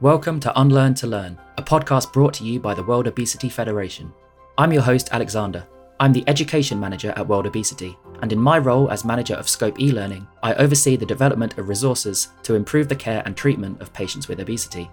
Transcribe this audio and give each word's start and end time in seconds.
Welcome 0.00 0.38
to 0.40 0.60
Unlearn 0.60 0.94
to 0.94 1.08
Learn, 1.08 1.36
a 1.56 1.62
podcast 1.62 2.12
brought 2.12 2.32
to 2.34 2.44
you 2.44 2.60
by 2.60 2.72
the 2.72 2.84
World 2.84 3.08
Obesity 3.08 3.48
Federation. 3.48 4.12
I'm 4.56 4.72
your 4.72 4.82
host, 4.82 5.08
Alexander. 5.10 5.66
I'm 5.98 6.12
the 6.12 6.22
Education 6.28 6.78
Manager 6.78 7.12
at 7.16 7.26
World 7.26 7.48
Obesity, 7.48 7.98
and 8.22 8.32
in 8.32 8.38
my 8.38 8.58
role 8.58 8.92
as 8.92 9.04
Manager 9.04 9.34
of 9.34 9.48
Scope 9.48 9.80
e 9.80 9.90
Learning, 9.90 10.24
I 10.40 10.54
oversee 10.54 10.94
the 10.94 11.04
development 11.04 11.58
of 11.58 11.68
resources 11.68 12.28
to 12.44 12.54
improve 12.54 12.88
the 12.88 12.94
care 12.94 13.24
and 13.26 13.36
treatment 13.36 13.82
of 13.82 13.92
patients 13.92 14.28
with 14.28 14.38
obesity. 14.38 14.88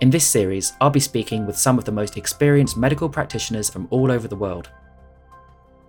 In 0.00 0.08
this 0.08 0.26
series, 0.26 0.72
I'll 0.80 0.88
be 0.88 0.98
speaking 0.98 1.44
with 1.44 1.58
some 1.58 1.76
of 1.76 1.84
the 1.84 1.92
most 1.92 2.16
experienced 2.16 2.78
medical 2.78 3.10
practitioners 3.10 3.68
from 3.68 3.88
all 3.90 4.10
over 4.10 4.26
the 4.26 4.34
world. 4.34 4.70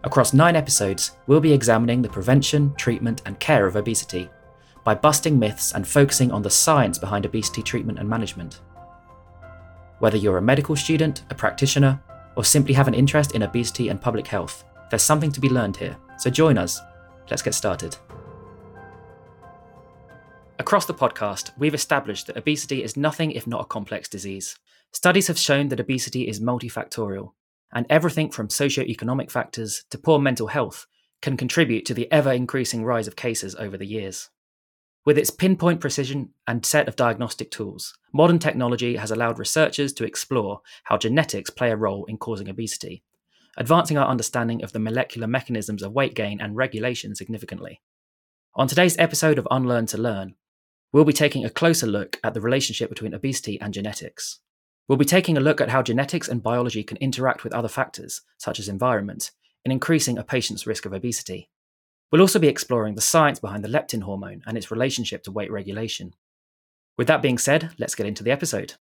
Across 0.03 0.33
nine 0.33 0.57
episodes, 0.57 1.11
we'll 1.27 1.39
be 1.39 1.53
examining 1.53 2.01
the 2.01 2.09
prevention, 2.09 2.75
treatment, 2.75 3.21
and 3.25 3.39
care 3.39 3.65
of 3.65 3.77
obesity 3.77 4.29
by 4.83 4.93
busting 4.95 5.39
myths 5.39 5.73
and 5.73 5.87
focusing 5.87 6.31
on 6.31 6.41
the 6.41 6.49
science 6.49 6.97
behind 6.97 7.25
obesity 7.25 7.61
treatment 7.61 7.99
and 7.99 8.09
management. 8.09 8.61
Whether 9.99 10.17
you're 10.17 10.37
a 10.37 10.41
medical 10.41 10.75
student, 10.75 11.23
a 11.29 11.35
practitioner, 11.35 12.01
or 12.35 12.43
simply 12.43 12.73
have 12.73 12.87
an 12.87 12.93
interest 12.93 13.35
in 13.35 13.43
obesity 13.43 13.89
and 13.89 14.01
public 14.01 14.27
health, 14.27 14.65
there's 14.89 15.01
something 15.01 15.31
to 15.31 15.39
be 15.39 15.49
learned 15.49 15.77
here, 15.77 15.95
so 16.17 16.29
join 16.29 16.57
us. 16.57 16.79
Let's 17.29 17.41
get 17.41 17.53
started. 17.53 17.95
Across 20.59 20.85
the 20.85 20.93
podcast, 20.93 21.51
we've 21.57 21.73
established 21.73 22.27
that 22.27 22.37
obesity 22.37 22.83
is 22.83 22.97
nothing 22.97 23.31
if 23.31 23.47
not 23.47 23.61
a 23.61 23.65
complex 23.65 24.07
disease. 24.09 24.57
Studies 24.91 25.27
have 25.27 25.39
shown 25.39 25.69
that 25.69 25.79
obesity 25.79 26.27
is 26.27 26.39
multifactorial, 26.39 27.31
and 27.71 27.85
everything 27.89 28.29
from 28.29 28.49
socio-economic 28.49 29.31
factors 29.31 29.83
to 29.89 29.97
poor 29.97 30.19
mental 30.19 30.47
health 30.47 30.85
can 31.21 31.37
contribute 31.37 31.85
to 31.85 31.93
the 31.93 32.11
ever 32.11 32.31
increasing 32.31 32.83
rise 32.83 33.07
of 33.07 33.15
cases 33.15 33.55
over 33.55 33.77
the 33.77 33.87
years. 33.87 34.29
With 35.05 35.17
its 35.17 35.31
pinpoint 35.31 35.81
precision 35.81 36.29
and 36.47 36.65
set 36.65 36.87
of 36.87 36.95
diagnostic 36.95 37.51
tools, 37.51 37.93
modern 38.13 38.39
technology 38.39 38.95
has 38.95 39.11
allowed 39.11 39.37
researchers 39.37 39.91
to 39.93 40.05
explore 40.05 40.61
how 40.85 40.97
genetics 40.97 41.49
play 41.49 41.71
a 41.71 41.75
role 41.75 42.05
in 42.05 42.17
causing 42.17 42.47
obesity, 42.47 43.03
advancing 43.57 43.97
our 43.97 44.07
understanding 44.07 44.63
of 44.63 44.71
the 44.71 44.79
molecular 44.79 45.27
mechanisms 45.27 45.83
of 45.83 45.91
weight 45.91 46.15
gain 46.15 46.39
and 46.39 46.55
regulation 46.55 47.15
significantly. 47.15 47.81
On 48.55 48.65
today's 48.65 48.97
episode 48.97 49.37
of 49.37 49.47
Unlearn 49.51 49.87
to 49.87 49.97
Learn, 49.97 50.35
we'll 50.93 51.03
be 51.03 51.11
taking 51.11 51.43
a 51.43 51.49
closer 51.49 51.87
look 51.87 52.17
at 52.23 52.33
the 52.33 52.41
relationship 52.41 52.89
between 52.89 53.13
obesity 53.13 53.59
and 53.59 53.73
genetics. 53.73 54.39
We'll 54.87 54.97
be 54.97 55.03
taking 55.03 55.35
a 55.35 55.41
look 55.41 55.59
at 55.59 55.69
how 55.69 55.81
genetics 55.81 56.29
and 56.29 56.41
biology 56.41 56.83
can 56.83 56.97
interact 56.97 57.43
with 57.43 57.53
other 57.53 57.67
factors, 57.67 58.21
such 58.37 58.57
as 58.57 58.69
environment, 58.69 59.31
in 59.65 59.71
increasing 59.71 60.17
a 60.17 60.23
patient's 60.23 60.65
risk 60.65 60.85
of 60.85 60.93
obesity. 60.93 61.49
We'll 62.13 62.21
also 62.21 62.37
be 62.37 62.47
exploring 62.47 62.93
the 62.93 63.01
science 63.01 63.39
behind 63.39 63.63
the 63.63 63.69
leptin 63.69 64.03
hormone 64.03 64.43
and 64.45 64.55
its 64.55 64.69
relationship 64.69 65.23
to 65.23 65.31
weight 65.31 65.51
regulation. 65.51 66.13
With 66.95 67.07
that 67.07 67.23
being 67.23 67.39
said, 67.39 67.71
let's 67.79 67.95
get 67.95 68.05
into 68.05 68.21
the 68.21 68.29
episode. 68.29 68.75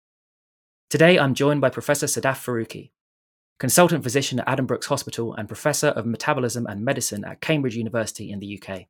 Today 0.91 1.19
I'm 1.19 1.33
joined 1.33 1.63
by 1.63 1.71
Professor 1.71 2.05
Sadaf 2.05 2.45
Farooqi, 2.45 2.91
consultant 3.59 4.05
physician 4.05 4.39
at 4.41 4.47
Addenbrooke's 4.47 4.85
Hospital 4.85 5.33
and 5.33 5.49
Professor 5.49 5.87
of 5.87 6.05
Metabolism 6.05 6.67
and 6.67 6.85
Medicine 6.85 7.25
at 7.25 7.41
Cambridge 7.41 7.75
University 7.75 8.31
in 8.31 8.39
the 8.39 8.61
UK. 8.61 8.83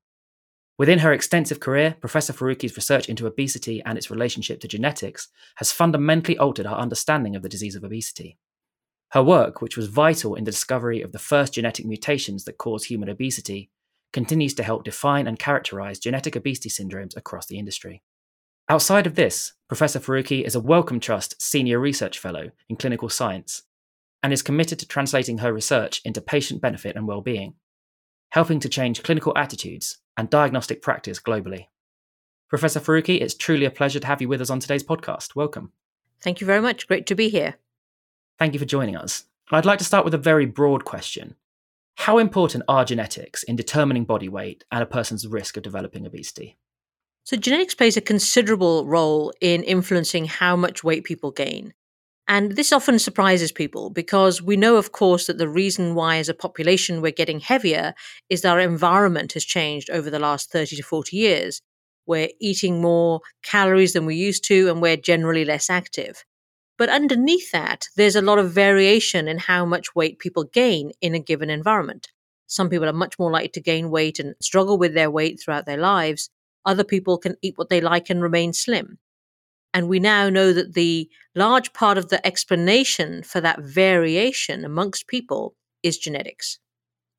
Within 0.76 0.98
her 0.98 1.12
extensive 1.12 1.60
career, 1.60 1.94
Professor 2.00 2.32
Farooqi's 2.32 2.74
research 2.74 3.08
into 3.08 3.28
obesity 3.28 3.80
and 3.86 3.96
its 3.96 4.10
relationship 4.10 4.58
to 4.62 4.66
genetics 4.66 5.28
has 5.58 5.70
fundamentally 5.70 6.36
altered 6.36 6.66
our 6.66 6.78
understanding 6.78 7.36
of 7.36 7.42
the 7.42 7.48
disease 7.48 7.76
of 7.76 7.84
obesity. 7.84 8.38
Her 9.10 9.22
work, 9.22 9.62
which 9.62 9.76
was 9.76 9.86
vital 9.86 10.34
in 10.34 10.42
the 10.42 10.50
discovery 10.50 11.00
of 11.00 11.12
the 11.12 11.20
first 11.20 11.54
genetic 11.54 11.86
mutations 11.86 12.42
that 12.42 12.58
cause 12.58 12.86
human 12.86 13.08
obesity, 13.08 13.70
continues 14.12 14.54
to 14.54 14.62
help 14.62 14.84
define 14.84 15.26
and 15.26 15.38
characterize 15.38 15.98
genetic 15.98 16.36
obesity 16.36 16.68
syndromes 16.68 17.16
across 17.16 17.46
the 17.46 17.58
industry. 17.58 18.02
Outside 18.68 19.06
of 19.06 19.14
this, 19.14 19.54
Professor 19.68 19.98
Farooqi 19.98 20.44
is 20.44 20.54
a 20.54 20.60
Wellcome 20.60 21.00
Trust 21.00 21.40
Senior 21.42 21.78
Research 21.78 22.18
Fellow 22.18 22.50
in 22.68 22.76
Clinical 22.76 23.08
Science 23.08 23.62
and 24.22 24.32
is 24.32 24.42
committed 24.42 24.78
to 24.78 24.86
translating 24.86 25.38
her 25.38 25.52
research 25.52 26.00
into 26.04 26.20
patient 26.20 26.60
benefit 26.60 26.94
and 26.94 27.08
well-being, 27.08 27.54
helping 28.30 28.60
to 28.60 28.68
change 28.68 29.02
clinical 29.02 29.36
attitudes 29.36 29.98
and 30.16 30.30
diagnostic 30.30 30.80
practice 30.80 31.18
globally. 31.18 31.66
Professor 32.48 32.80
Farooqi, 32.80 33.20
it's 33.20 33.34
truly 33.34 33.64
a 33.64 33.70
pleasure 33.70 33.98
to 33.98 34.06
have 34.06 34.20
you 34.20 34.28
with 34.28 34.40
us 34.40 34.50
on 34.50 34.60
today's 34.60 34.84
podcast. 34.84 35.34
Welcome. 35.34 35.72
Thank 36.20 36.40
you 36.40 36.46
very 36.46 36.60
much. 36.60 36.86
Great 36.86 37.06
to 37.06 37.14
be 37.14 37.28
here. 37.28 37.56
Thank 38.38 38.52
you 38.52 38.58
for 38.60 38.64
joining 38.64 38.94
us. 38.94 39.24
I'd 39.50 39.64
like 39.66 39.78
to 39.80 39.84
start 39.84 40.04
with 40.04 40.14
a 40.14 40.18
very 40.18 40.46
broad 40.46 40.84
question. 40.84 41.34
How 41.96 42.18
important 42.18 42.64
are 42.68 42.84
genetics 42.84 43.42
in 43.42 43.56
determining 43.56 44.04
body 44.04 44.28
weight 44.28 44.64
and 44.72 44.82
a 44.82 44.86
person's 44.86 45.26
risk 45.26 45.56
of 45.56 45.62
developing 45.62 46.06
obesity? 46.06 46.58
So, 47.24 47.36
genetics 47.36 47.74
plays 47.74 47.96
a 47.96 48.00
considerable 48.00 48.84
role 48.86 49.32
in 49.40 49.62
influencing 49.62 50.24
how 50.24 50.56
much 50.56 50.82
weight 50.82 51.04
people 51.04 51.30
gain. 51.30 51.72
And 52.26 52.52
this 52.52 52.72
often 52.72 52.98
surprises 52.98 53.52
people 53.52 53.90
because 53.90 54.40
we 54.40 54.56
know, 54.56 54.76
of 54.76 54.92
course, 54.92 55.26
that 55.26 55.38
the 55.38 55.48
reason 55.48 55.94
why, 55.94 56.16
as 56.16 56.28
a 56.28 56.34
population, 56.34 57.00
we're 57.00 57.12
getting 57.12 57.40
heavier 57.40 57.94
is 58.28 58.42
that 58.42 58.52
our 58.52 58.60
environment 58.60 59.32
has 59.34 59.44
changed 59.44 59.90
over 59.90 60.08
the 60.08 60.18
last 60.18 60.50
30 60.50 60.76
to 60.76 60.82
40 60.82 61.16
years. 61.16 61.60
We're 62.06 62.30
eating 62.40 62.80
more 62.80 63.20
calories 63.44 63.92
than 63.92 64.06
we 64.06 64.16
used 64.16 64.44
to, 64.44 64.68
and 64.68 64.80
we're 64.80 64.96
generally 64.96 65.44
less 65.44 65.70
active. 65.70 66.24
But 66.78 66.88
underneath 66.88 67.50
that, 67.52 67.86
there's 67.96 68.16
a 68.16 68.22
lot 68.22 68.38
of 68.38 68.52
variation 68.52 69.28
in 69.28 69.38
how 69.38 69.64
much 69.64 69.94
weight 69.94 70.18
people 70.18 70.44
gain 70.44 70.92
in 71.00 71.14
a 71.14 71.20
given 71.20 71.50
environment. 71.50 72.08
Some 72.46 72.68
people 72.68 72.88
are 72.88 72.92
much 72.92 73.18
more 73.18 73.30
likely 73.30 73.48
to 73.50 73.60
gain 73.60 73.90
weight 73.90 74.18
and 74.18 74.34
struggle 74.40 74.78
with 74.78 74.94
their 74.94 75.10
weight 75.10 75.40
throughout 75.40 75.66
their 75.66 75.76
lives. 75.76 76.30
Other 76.64 76.84
people 76.84 77.18
can 77.18 77.36
eat 77.42 77.56
what 77.56 77.68
they 77.68 77.80
like 77.80 78.10
and 78.10 78.22
remain 78.22 78.52
slim. 78.52 78.98
And 79.74 79.88
we 79.88 80.00
now 80.00 80.28
know 80.28 80.52
that 80.52 80.74
the 80.74 81.08
large 81.34 81.72
part 81.72 81.96
of 81.96 82.08
the 82.08 82.24
explanation 82.26 83.22
for 83.22 83.40
that 83.40 83.60
variation 83.60 84.64
amongst 84.64 85.06
people 85.06 85.54
is 85.82 85.98
genetics. 85.98 86.58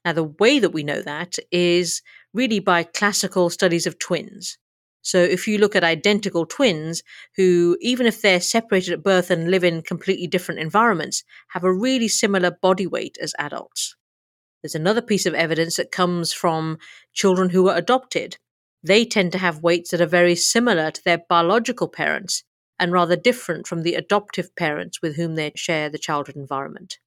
Now, 0.06 0.14
the 0.14 0.24
way 0.24 0.60
that 0.60 0.70
we 0.70 0.84
know 0.84 1.02
that 1.02 1.38
is 1.52 2.02
really 2.34 2.60
by 2.60 2.84
classical 2.84 3.50
studies 3.50 3.88
of 3.88 4.00
twins. 4.00 4.58
So 5.04 5.20
if 5.20 5.48
you 5.48 5.58
look 5.58 5.76
at 5.76 5.84
identical 5.84 6.46
twins 6.46 7.04
who, 7.36 7.78
even 7.82 8.08
if 8.08 8.22
they're 8.22 8.42
separated 8.42 8.94
at 8.94 9.04
birth 9.04 9.30
and 9.30 9.52
live 9.52 9.64
in 9.64 9.82
completely 9.82 10.28
different 10.28 10.62
environments, 10.62 11.24
have 11.50 11.64
a 11.64 11.74
really 11.74 12.08
similar 12.08 12.52
body 12.52 12.88
weight 12.88 13.18
as 13.22 13.36
adults. 13.38 13.96
There's 14.64 14.76
another 14.76 15.02
piece 15.02 15.26
of 15.26 15.34
evidence 15.34 15.76
that 15.76 15.92
comes 15.92 16.32
from 16.32 16.78
children 17.14 17.50
who 17.50 17.68
are 17.68 17.78
adopted. 17.78 18.38
They 18.82 19.04
tend 19.04 19.34
to 19.34 19.38
have 19.38 19.62
weights 19.62 19.92
that 19.92 20.02
are 20.02 20.08
very 20.08 20.36
similar 20.36 20.90
to 20.90 21.04
their 21.04 21.20
biological 21.30 21.90
parents 21.90 22.44
and 22.80 22.92
rather 22.92 23.18
different 23.18 23.68
from 23.68 23.84
the 23.84 23.96
adoptive 23.96 24.56
parents 24.56 25.02
with 25.02 25.16
whom 25.18 25.36
they 25.36 25.52
share 25.56 25.90
the 25.90 25.98
childhood 25.98 26.38
environment. 26.38 26.98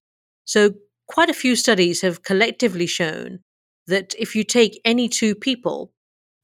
So, 0.44 0.74
quite 1.08 1.30
a 1.30 1.34
few 1.34 1.56
studies 1.56 2.02
have 2.02 2.22
collectively 2.22 2.86
shown 2.86 3.40
that 3.86 4.14
if 4.18 4.34
you 4.34 4.44
take 4.44 4.80
any 4.84 5.08
two 5.08 5.34
people 5.34 5.92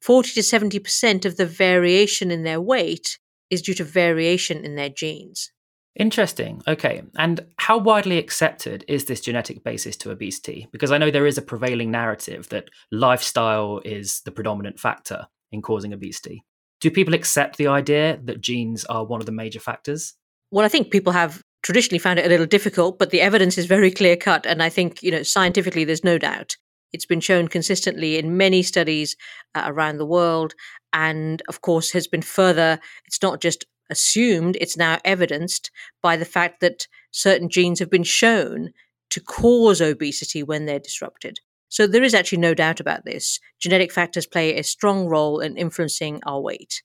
40 0.03 0.33
to 0.33 0.41
70% 0.41 1.25
of 1.25 1.37
the 1.37 1.47
variation 1.47 2.31
in 2.31 2.43
their 2.43 2.61
weight 2.61 3.19
is 3.51 3.63
due 3.63 3.75
to 3.75 3.85
variation 3.85 4.65
in 4.65 4.75
their 4.75 4.89
genes. 4.89 5.53
Interesting. 5.95 6.63
Okay. 6.67 7.03
And 7.19 7.41
how 7.59 7.77
widely 7.77 8.19
accepted 8.19 8.85
is 8.89 9.05
this 9.05 9.21
genetic 9.21 9.63
basis 9.63 9.97
to 9.99 10.11
obesity? 10.11 10.67
Because 10.73 10.91
I 10.91 10.99
know 10.99 11.11
there 11.11 11.27
is 11.27 11.37
a 11.37 11.43
prevailing 11.43 11.91
narrative 11.91 12.49
that 12.49 12.71
lifestyle 12.91 13.81
is 13.85 14.23
the 14.25 14.33
predominant 14.33 14.81
factor 14.81 15.27
in 15.51 15.61
causing 15.61 15.93
obesity. 15.93 16.45
Do 16.81 16.91
people 16.91 17.15
accept 17.15 17.59
the 17.59 17.67
idea 17.67 18.19
that 18.25 18.41
genes 18.41 18.85
are 18.87 19.05
one 19.05 19.21
of 19.21 19.27
the 19.27 19.33
major 19.33 19.61
factors? 19.61 20.15
Well, 20.51 20.65
I 20.65 20.69
think 20.69 20.91
people 20.91 21.13
have 21.13 21.43
traditionally 21.63 21.99
found 21.99 22.19
it 22.19 22.27
a 22.27 22.29
little 22.29 22.47
difficult, 22.47 22.99
but 22.99 23.11
the 23.11 23.21
evidence 23.21 23.59
is 23.59 23.67
very 23.67 23.91
clear 23.91 24.17
cut. 24.17 24.47
And 24.47 24.63
I 24.63 24.69
think, 24.69 25.03
you 25.03 25.11
know, 25.11 25.23
scientifically, 25.23 25.85
there's 25.85 26.03
no 26.03 26.19
doubt. 26.19 26.57
It's 26.93 27.07
been 27.07 27.21
shown 27.21 27.49
consistently 27.49 28.19
in 28.19 28.37
many 28.37 28.63
studies 28.63 29.17
uh, 29.55 29.65
around 29.67 29.99
the 29.99 30.07
world, 30.07 30.55
and 30.93 31.43
of 31.49 31.61
course, 31.61 31.93
has 31.93 32.07
been 32.07 32.23
further, 32.23 32.79
it's 33.07 33.23
not 33.23 33.41
just 33.41 33.65
assumed, 33.91 34.57
it's 34.61 34.77
now 34.77 34.99
evidenced 35.05 35.71
by 36.03 36.17
the 36.17 36.25
fact 36.25 36.61
that 36.61 36.87
certain 37.11 37.49
genes 37.49 37.79
have 37.79 37.91
been 37.91 38.03
shown 38.03 38.71
to 39.11 39.21
cause 39.21 39.81
obesity 39.81 40.43
when 40.43 40.67
they're 40.67 40.79
disrupted. 40.79 41.39
So 41.69 41.87
there 41.87 42.03
is 42.03 42.15
actually 42.15 42.39
no 42.39 42.55
doubt 42.55 42.81
about 42.81 43.05
this. 43.05 43.41
Genetic 43.59 43.93
factors 43.93 44.27
play 44.27 44.57
a 44.57 44.63
strong 44.63 45.07
role 45.07 45.41
in 45.41 45.57
influencing 45.57 46.21
our 46.27 46.41
weight. 46.41 46.83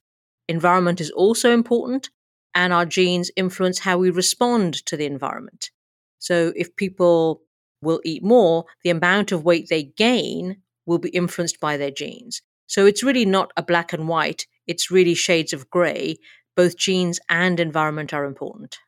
Environment 0.47 1.01
is 1.01 1.11
also 1.11 1.51
important, 1.51 2.09
and 2.55 2.71
our 2.71 2.85
genes 2.85 3.29
influence 3.35 3.79
how 3.79 3.97
we 3.97 4.09
respond 4.09 4.85
to 4.85 4.95
the 4.95 5.05
environment. 5.05 5.71
So 6.19 6.53
if 6.55 6.75
people 6.75 7.41
will 7.81 8.01
eat 8.03 8.23
more, 8.23 8.65
the 8.83 8.89
amount 8.89 9.31
of 9.31 9.43
weight 9.43 9.67
they 9.69 9.83
gain 9.83 10.57
will 10.85 10.97
be 10.97 11.09
influenced 11.09 11.59
by 11.59 11.77
their 11.77 11.91
genes. 11.91 12.41
So 12.67 12.85
it's 12.85 13.03
really 13.03 13.25
not 13.25 13.51
a 13.55 13.63
black 13.63 13.93
and 13.93 14.07
white, 14.07 14.45
it's 14.67 14.91
really 14.91 15.13
shades 15.13 15.53
of 15.53 15.69
grey. 15.69 16.17
Both 16.55 16.77
genes 16.77 17.19
and 17.29 17.59
environment 17.59 18.13
are 18.13 18.25
important. 18.25 18.79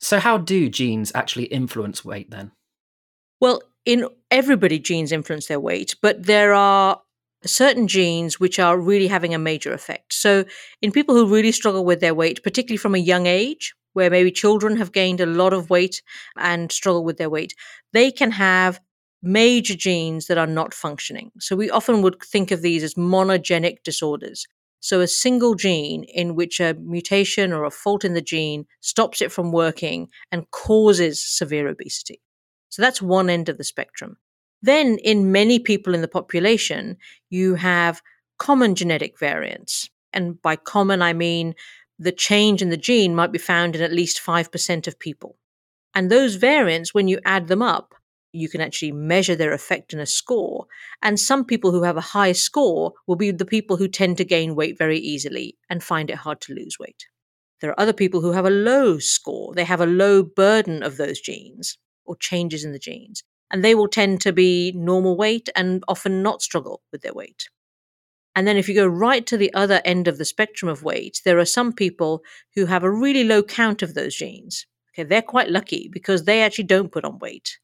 So, 0.00 0.20
how 0.20 0.38
do 0.38 0.68
genes 0.68 1.10
actually 1.14 1.46
influence 1.46 2.04
weight 2.04 2.30
then? 2.30 2.52
Well, 3.40 3.62
in 3.84 4.08
everybody, 4.30 4.78
genes 4.78 5.12
influence 5.12 5.46
their 5.46 5.60
weight, 5.60 5.96
but 6.02 6.26
there 6.26 6.52
are 6.52 7.00
certain 7.44 7.88
genes 7.88 8.38
which 8.38 8.58
are 8.58 8.78
really 8.78 9.06
having 9.06 9.34
a 9.34 9.38
major 9.38 9.72
effect. 9.72 10.12
So, 10.12 10.44
in 10.82 10.92
people 10.92 11.14
who 11.14 11.26
really 11.26 11.52
struggle 11.52 11.84
with 11.84 12.00
their 12.00 12.14
weight, 12.14 12.42
particularly 12.42 12.76
from 12.76 12.94
a 12.94 12.98
young 12.98 13.26
age, 13.26 13.74
where 13.96 14.10
maybe 14.10 14.30
children 14.30 14.76
have 14.76 14.92
gained 14.92 15.20
a 15.22 15.26
lot 15.26 15.54
of 15.54 15.70
weight 15.70 16.02
and 16.36 16.70
struggle 16.70 17.02
with 17.02 17.16
their 17.16 17.30
weight, 17.30 17.54
they 17.94 18.10
can 18.10 18.30
have 18.30 18.78
major 19.22 19.74
genes 19.74 20.26
that 20.26 20.36
are 20.36 20.46
not 20.46 20.74
functioning. 20.74 21.32
So, 21.40 21.56
we 21.56 21.70
often 21.70 22.02
would 22.02 22.22
think 22.22 22.50
of 22.50 22.60
these 22.60 22.82
as 22.82 22.94
monogenic 22.94 23.82
disorders. 23.84 24.46
So, 24.80 25.00
a 25.00 25.08
single 25.08 25.54
gene 25.54 26.04
in 26.04 26.34
which 26.34 26.60
a 26.60 26.74
mutation 26.74 27.54
or 27.54 27.64
a 27.64 27.70
fault 27.70 28.04
in 28.04 28.12
the 28.12 28.20
gene 28.20 28.66
stops 28.82 29.22
it 29.22 29.32
from 29.32 29.50
working 29.50 30.08
and 30.30 30.50
causes 30.50 31.26
severe 31.26 31.66
obesity. 31.66 32.20
So, 32.68 32.82
that's 32.82 33.00
one 33.00 33.30
end 33.30 33.48
of 33.48 33.56
the 33.56 33.64
spectrum. 33.64 34.18
Then, 34.60 34.98
in 34.98 35.32
many 35.32 35.58
people 35.58 35.94
in 35.94 36.02
the 36.02 36.08
population, 36.08 36.98
you 37.30 37.54
have 37.54 38.02
common 38.38 38.74
genetic 38.74 39.18
variants. 39.18 39.88
And 40.12 40.40
by 40.42 40.56
common, 40.56 41.00
I 41.00 41.14
mean 41.14 41.54
the 41.98 42.12
change 42.12 42.62
in 42.62 42.70
the 42.70 42.76
gene 42.76 43.14
might 43.14 43.32
be 43.32 43.38
found 43.38 43.74
in 43.74 43.82
at 43.82 43.92
least 43.92 44.20
5% 44.24 44.86
of 44.86 44.98
people. 44.98 45.36
And 45.94 46.10
those 46.10 46.34
variants, 46.34 46.92
when 46.92 47.08
you 47.08 47.18
add 47.24 47.48
them 47.48 47.62
up, 47.62 47.94
you 48.32 48.48
can 48.48 48.60
actually 48.60 48.92
measure 48.92 49.34
their 49.34 49.52
effect 49.52 49.94
in 49.94 50.00
a 50.00 50.06
score. 50.06 50.66
And 51.02 51.18
some 51.18 51.44
people 51.44 51.72
who 51.72 51.82
have 51.84 51.96
a 51.96 52.02
high 52.02 52.32
score 52.32 52.92
will 53.06 53.16
be 53.16 53.30
the 53.30 53.46
people 53.46 53.78
who 53.78 53.88
tend 53.88 54.18
to 54.18 54.24
gain 54.24 54.54
weight 54.54 54.76
very 54.76 54.98
easily 54.98 55.56
and 55.70 55.82
find 55.82 56.10
it 56.10 56.16
hard 56.16 56.40
to 56.42 56.54
lose 56.54 56.78
weight. 56.78 57.06
There 57.60 57.70
are 57.70 57.80
other 57.80 57.94
people 57.94 58.20
who 58.20 58.32
have 58.32 58.44
a 58.44 58.50
low 58.50 58.98
score. 58.98 59.54
They 59.54 59.64
have 59.64 59.80
a 59.80 59.86
low 59.86 60.22
burden 60.22 60.82
of 60.82 60.98
those 60.98 61.18
genes 61.18 61.78
or 62.04 62.16
changes 62.16 62.64
in 62.64 62.72
the 62.72 62.78
genes 62.78 63.22
and 63.50 63.64
they 63.64 63.74
will 63.74 63.88
tend 63.88 64.20
to 64.22 64.32
be 64.32 64.72
normal 64.74 65.16
weight 65.16 65.48
and 65.54 65.82
often 65.88 66.22
not 66.22 66.42
struggle 66.42 66.82
with 66.92 67.02
their 67.02 67.14
weight. 67.14 67.48
And 68.36 68.46
then 68.46 68.58
if 68.58 68.68
you 68.68 68.74
go 68.74 68.86
right 68.86 69.26
to 69.26 69.38
the 69.38 69.52
other 69.54 69.80
end 69.84 70.06
of 70.06 70.18
the 70.18 70.24
spectrum 70.26 70.68
of 70.68 70.82
weight, 70.82 71.22
there 71.24 71.38
are 71.38 71.46
some 71.46 71.72
people 71.72 72.22
who 72.54 72.66
have 72.66 72.84
a 72.84 72.90
really 72.90 73.24
low 73.24 73.42
count 73.42 73.82
of 73.82 73.94
those 73.94 74.14
genes. 74.14 74.66
Okay, 74.92 75.04
they're 75.04 75.22
quite 75.22 75.50
lucky 75.50 75.88
because 75.90 76.24
they 76.24 76.42
actually 76.42 76.64
don't 76.64 76.92
put 76.92 77.06
on 77.06 77.18
weight. 77.18 77.58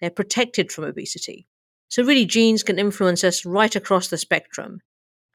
They're 0.00 0.10
protected 0.10 0.72
from 0.72 0.84
obesity. 0.84 1.46
So 1.88 2.02
really 2.02 2.26
genes 2.26 2.64
can 2.64 2.78
influence 2.78 3.22
us 3.22 3.46
right 3.46 3.74
across 3.74 4.08
the 4.08 4.18
spectrum, 4.18 4.80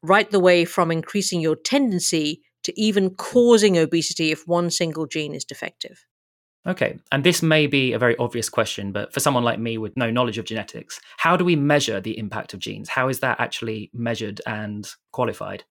right 0.04 0.30
the 0.30 0.42
way 0.42 0.66
from 0.66 0.92
increasing 0.92 1.40
your 1.40 1.56
tendency 1.56 2.42
to 2.64 2.80
even 2.80 3.16
causing 3.16 3.78
obesity 3.78 4.32
if 4.32 4.46
one 4.46 4.70
single 4.70 5.08
gene 5.08 5.34
is 5.34 5.46
defective. 5.46 6.06
Okay, 6.68 7.00
and 7.12 7.24
this 7.24 7.42
may 7.42 7.66
be 7.66 7.92
a 7.94 8.00
very 8.00 8.16
obvious 8.18 8.48
question, 8.48 8.92
but 8.92 9.12
for 9.12 9.20
someone 9.20 9.44
like 9.44 9.60
me 9.60 9.80
with 9.80 9.98
no 9.98 10.12
knowledge 10.12 10.38
of 10.38 10.46
genetics, 10.46 11.00
how 11.18 11.36
do 11.36 11.44
we 11.44 11.56
measure 11.56 12.00
the 12.00 12.18
impact 12.20 12.54
of 12.54 12.60
genes? 12.60 12.90
How 12.90 13.10
is 13.10 13.20
that 13.22 13.40
actually 13.40 13.90
measured 13.94 14.42
and 14.46 14.88
qualified? 15.12 15.64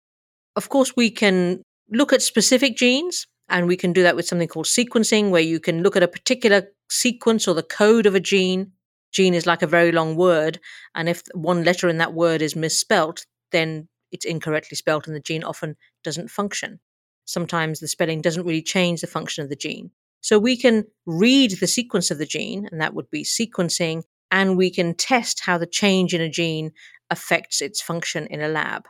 Of 0.57 0.69
course, 0.69 0.97
we 0.97 1.11
can 1.11 1.63
look 1.91 2.13
at 2.13 2.23
specific 2.23 2.77
genes, 2.77 3.29
and 3.49 3.69
we 3.69 3.77
can 3.77 3.93
do 3.93 4.03
that 4.03 4.17
with 4.17 4.27
something 4.27 4.49
called 4.49 4.67
sequencing, 4.67 5.31
where 5.31 5.41
you 5.41 5.61
can 5.61 5.83
look 5.83 5.95
at 5.95 6.03
a 6.03 6.09
particular 6.09 6.69
sequence 6.91 7.47
or 7.47 7.55
the 7.55 7.63
code 7.63 8.07
of 8.07 8.17
a 8.17 8.21
gene. 8.21 8.73
Gene 9.13 9.35
is 9.35 9.47
like 9.47 9.63
a 9.63 9.69
very 9.69 9.93
long 9.93 10.17
word, 10.17 10.59
and 10.97 11.09
if 11.09 11.23
one 11.35 11.63
letter 11.63 11.89
in 11.89 11.99
that 11.99 12.15
word 12.15 12.43
is 12.43 12.57
misspelt, 12.57 13.27
then 13.53 13.89
it's 14.11 14.25
incorrectly 14.25 14.77
spelt, 14.77 15.07
and 15.07 15.15
the 15.15 15.21
gene 15.21 15.45
often 15.45 15.77
doesn't 16.03 16.31
function. 16.31 16.81
Sometimes 17.27 17.79
the 17.79 17.87
spelling 17.87 18.23
doesn't 18.23 18.45
really 18.45 18.63
change 18.63 19.03
the 19.03 19.07
function 19.07 19.45
of 19.45 19.51
the 19.51 19.57
gene. 19.57 19.93
So 20.21 20.39
we 20.39 20.57
can 20.57 20.85
read 21.07 21.53
the 21.61 21.67
sequence 21.67 22.11
of 22.11 22.19
the 22.19 22.27
gene, 22.27 22.69
and 22.71 22.81
that 22.81 22.95
would 22.95 23.11
be 23.11 23.25
sequencing, 23.25 24.03
and 24.31 24.57
we 24.57 24.71
can 24.71 24.95
test 24.95 25.41
how 25.41 25.59
the 25.59 25.67
change 25.67 26.15
in 26.15 26.21
a 26.21 26.29
gene 26.29 26.73
affects 27.11 27.61
its 27.61 27.81
function 27.81 28.27
in 28.27 28.41
a 28.41 28.49
lab. 28.49 28.87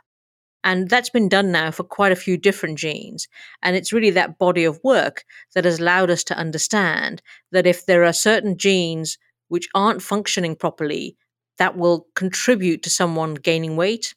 And 0.63 0.89
that's 0.89 1.09
been 1.09 1.29
done 1.29 1.51
now 1.51 1.71
for 1.71 1.83
quite 1.83 2.11
a 2.11 2.17
few 2.17 2.37
different 2.37 2.77
genes. 2.77 3.27
And 3.63 3.75
it's 3.75 3.91
really 3.91 4.11
that 4.11 4.37
body 4.37 4.63
of 4.63 4.79
work 4.83 5.23
that 5.55 5.65
has 5.65 5.79
allowed 5.79 6.11
us 6.11 6.23
to 6.25 6.37
understand 6.37 7.21
that 7.51 7.65
if 7.65 7.85
there 7.85 8.03
are 8.03 8.13
certain 8.13 8.57
genes 8.57 9.17
which 9.47 9.67
aren't 9.73 10.03
functioning 10.03 10.55
properly, 10.55 11.17
that 11.57 11.77
will 11.77 12.07
contribute 12.15 12.83
to 12.83 12.89
someone 12.89 13.33
gaining 13.33 13.75
weight 13.75 14.13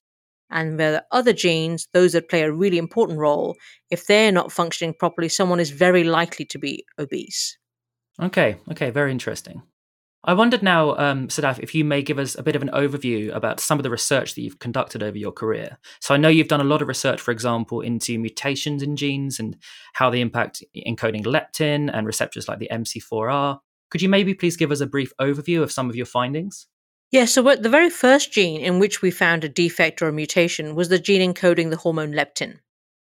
and 0.54 0.78
there 0.80 0.94
are 0.94 1.02
other 1.10 1.32
genes, 1.32 1.88
those 1.92 2.12
that 2.12 2.30
play 2.30 2.42
a 2.42 2.52
really 2.52 2.78
important 2.78 3.18
role, 3.18 3.56
if 3.90 4.06
they're 4.06 4.32
not 4.32 4.52
functioning 4.52 4.94
properly, 4.94 5.28
someone 5.28 5.60
is 5.60 5.70
very 5.70 6.04
likely 6.04 6.46
to 6.46 6.58
be 6.58 6.86
obese. 6.98 7.58
Okay, 8.22 8.56
okay, 8.70 8.90
very 8.90 9.10
interesting. 9.10 9.62
I 10.26 10.32
wondered 10.32 10.62
now, 10.62 10.96
um, 10.96 11.28
Sadaf, 11.28 11.58
if 11.58 11.74
you 11.74 11.84
may 11.84 12.00
give 12.00 12.18
us 12.18 12.38
a 12.38 12.42
bit 12.42 12.56
of 12.56 12.62
an 12.62 12.70
overview 12.70 13.34
about 13.34 13.60
some 13.60 13.78
of 13.78 13.82
the 13.82 13.90
research 13.90 14.34
that 14.34 14.40
you've 14.40 14.60
conducted 14.60 15.02
over 15.02 15.18
your 15.18 15.32
career. 15.32 15.76
So 16.00 16.14
I 16.14 16.16
know 16.16 16.28
you've 16.28 16.48
done 16.48 16.62
a 16.62 16.64
lot 16.64 16.80
of 16.80 16.88
research, 16.88 17.20
for 17.20 17.30
example, 17.30 17.82
into 17.82 18.18
mutations 18.18 18.82
in 18.82 18.96
genes 18.96 19.38
and 19.38 19.56
how 19.92 20.08
they 20.08 20.22
impact 20.22 20.64
encoding 20.74 21.26
leptin 21.26 21.90
and 21.92 22.06
receptors 22.06 22.48
like 22.48 22.58
the 22.58 22.70
MC4R. 22.72 23.58
Could 23.90 24.00
you 24.00 24.08
maybe 24.08 24.32
please 24.32 24.56
give 24.56 24.70
us 24.70 24.80
a 24.80 24.86
brief 24.86 25.12
overview 25.20 25.62
of 25.62 25.72
some 25.72 25.90
of 25.90 25.96
your 25.96 26.06
findings? 26.06 26.68
Yeah, 27.14 27.26
so 27.26 27.42
the 27.42 27.68
very 27.68 27.90
first 27.90 28.32
gene 28.32 28.60
in 28.60 28.80
which 28.80 29.00
we 29.00 29.12
found 29.12 29.44
a 29.44 29.48
defect 29.48 30.02
or 30.02 30.08
a 30.08 30.12
mutation 30.12 30.74
was 30.74 30.88
the 30.88 30.98
gene 30.98 31.32
encoding 31.32 31.70
the 31.70 31.76
hormone 31.76 32.10
leptin. 32.10 32.58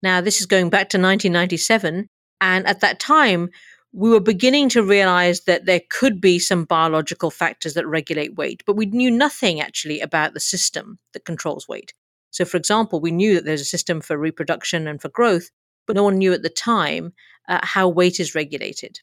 Now, 0.04 0.22
this 0.22 0.40
is 0.40 0.46
going 0.46 0.70
back 0.70 0.90
to 0.90 1.00
1997, 1.00 2.08
and 2.40 2.68
at 2.68 2.82
that 2.82 3.00
time, 3.00 3.50
we 3.92 4.12
were 4.12 4.20
beginning 4.20 4.70
to 4.70 4.84
realize 4.84 5.46
that 5.46 5.66
there 5.66 5.82
could 5.90 6.22
be 6.22 6.38
some 6.38 6.64
biological 6.66 7.32
factors 7.32 7.74
that 7.74 7.88
regulate 7.88 8.36
weight, 8.36 8.62
but 8.68 8.76
we 8.76 8.86
knew 8.86 9.10
nothing 9.10 9.60
actually 9.60 10.00
about 10.00 10.36
the 10.36 10.40
system 10.40 11.00
that 11.14 11.26
controls 11.26 11.68
weight. 11.68 11.96
So, 12.30 12.46
for 12.46 12.58
example, 12.58 13.02
we 13.02 13.10
knew 13.10 13.34
that 13.34 13.46
there's 13.46 13.62
a 13.62 13.66
system 13.66 14.02
for 14.02 14.16
reproduction 14.16 14.88
and 14.88 15.02
for 15.02 15.10
growth, 15.10 15.50
but 15.88 15.96
no 15.96 16.04
one 16.04 16.20
knew 16.20 16.34
at 16.34 16.44
the 16.44 16.50
time 16.50 17.14
uh, 17.50 17.62
how 17.64 17.90
weight 17.90 18.20
is 18.20 18.36
regulated. 18.36 19.00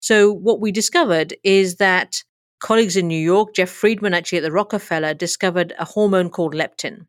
So, 0.00 0.30
what 0.30 0.60
we 0.60 0.72
discovered 0.72 1.34
is 1.42 1.76
that 1.76 2.22
colleagues 2.60 2.96
in 2.96 3.08
New 3.08 3.20
York, 3.20 3.54
Jeff 3.54 3.70
Friedman, 3.70 4.14
actually 4.14 4.38
at 4.38 4.44
the 4.44 4.52
Rockefeller, 4.52 5.14
discovered 5.14 5.74
a 5.78 5.84
hormone 5.84 6.30
called 6.30 6.54
leptin. 6.54 7.06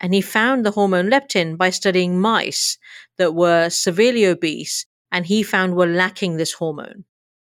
And 0.00 0.12
he 0.12 0.20
found 0.20 0.66
the 0.66 0.72
hormone 0.72 1.08
leptin 1.08 1.56
by 1.56 1.70
studying 1.70 2.20
mice 2.20 2.76
that 3.18 3.34
were 3.34 3.70
severely 3.70 4.26
obese 4.26 4.86
and 5.12 5.26
he 5.26 5.42
found 5.42 5.76
were 5.76 5.86
lacking 5.86 6.36
this 6.36 6.54
hormone. 6.54 7.04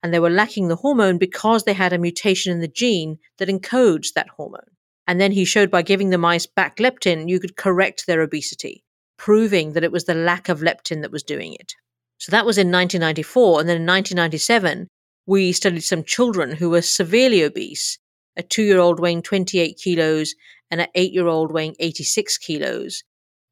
And 0.03 0.13
they 0.13 0.19
were 0.19 0.31
lacking 0.31 0.67
the 0.67 0.75
hormone 0.75 1.17
because 1.19 1.63
they 1.63 1.73
had 1.73 1.93
a 1.93 1.99
mutation 1.99 2.51
in 2.51 2.59
the 2.59 2.67
gene 2.67 3.19
that 3.37 3.49
encodes 3.49 4.13
that 4.13 4.29
hormone. 4.29 4.71
And 5.07 5.21
then 5.21 5.31
he 5.31 5.45
showed 5.45 5.69
by 5.69 5.83
giving 5.83 6.09
the 6.09 6.17
mice 6.17 6.47
back 6.47 6.77
leptin, 6.77 7.29
you 7.29 7.39
could 7.39 7.55
correct 7.55 8.07
their 8.07 8.21
obesity, 8.21 8.83
proving 9.17 9.73
that 9.73 9.83
it 9.83 9.91
was 9.91 10.05
the 10.05 10.15
lack 10.15 10.49
of 10.49 10.61
leptin 10.61 11.01
that 11.01 11.11
was 11.11 11.23
doing 11.23 11.53
it. 11.53 11.73
So 12.17 12.31
that 12.31 12.45
was 12.45 12.57
in 12.57 12.71
1994. 12.71 13.59
And 13.59 13.69
then 13.69 13.77
in 13.77 13.85
1997, 13.85 14.87
we 15.25 15.51
studied 15.51 15.81
some 15.81 16.03
children 16.03 16.51
who 16.51 16.69
were 16.69 16.81
severely 16.81 17.43
obese, 17.43 17.99
a 18.35 18.43
two 18.43 18.63
year 18.63 18.79
old 18.79 18.99
weighing 18.99 19.21
28 19.21 19.79
kilos 19.81 20.35
and 20.69 20.81
an 20.81 20.87
eight 20.95 21.13
year 21.13 21.27
old 21.27 21.51
weighing 21.51 21.75
86 21.79 22.37
kilos. 22.39 23.03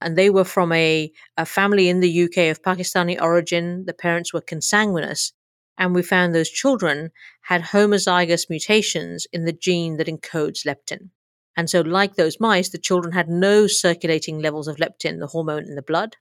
And 0.02 0.18
they 0.18 0.30
were 0.30 0.46
from 0.46 0.72
a, 0.72 1.12
a 1.38 1.46
family 1.46 1.90
in 1.90 2.00
the 2.00 2.24
UK 2.24 2.38
of 2.50 2.62
Pakistani 2.62 3.22
origin. 3.22 3.86
The 3.86 3.94
parents 3.94 4.34
were 4.34 4.42
consanguineous. 4.42 5.34
And 5.78 5.94
we 5.94 6.02
found 6.02 6.34
those 6.34 6.50
children 6.50 7.12
had 7.42 7.62
homozygous 7.62 8.50
mutations 8.50 9.28
in 9.32 9.46
the 9.46 9.54
gene 9.54 9.98
that 9.98 10.08
encodes 10.08 10.66
leptin. 10.66 11.10
And 11.56 11.70
so, 11.70 11.82
like 11.82 12.16
those 12.16 12.40
mice, 12.40 12.70
the 12.70 12.78
children 12.78 13.14
had 13.14 13.28
no 13.28 13.68
circulating 13.68 14.40
levels 14.40 14.68
of 14.68 14.78
leptin, 14.78 15.20
the 15.20 15.28
hormone 15.28 15.64
in 15.64 15.76
the 15.76 15.82
blood. 15.82 16.16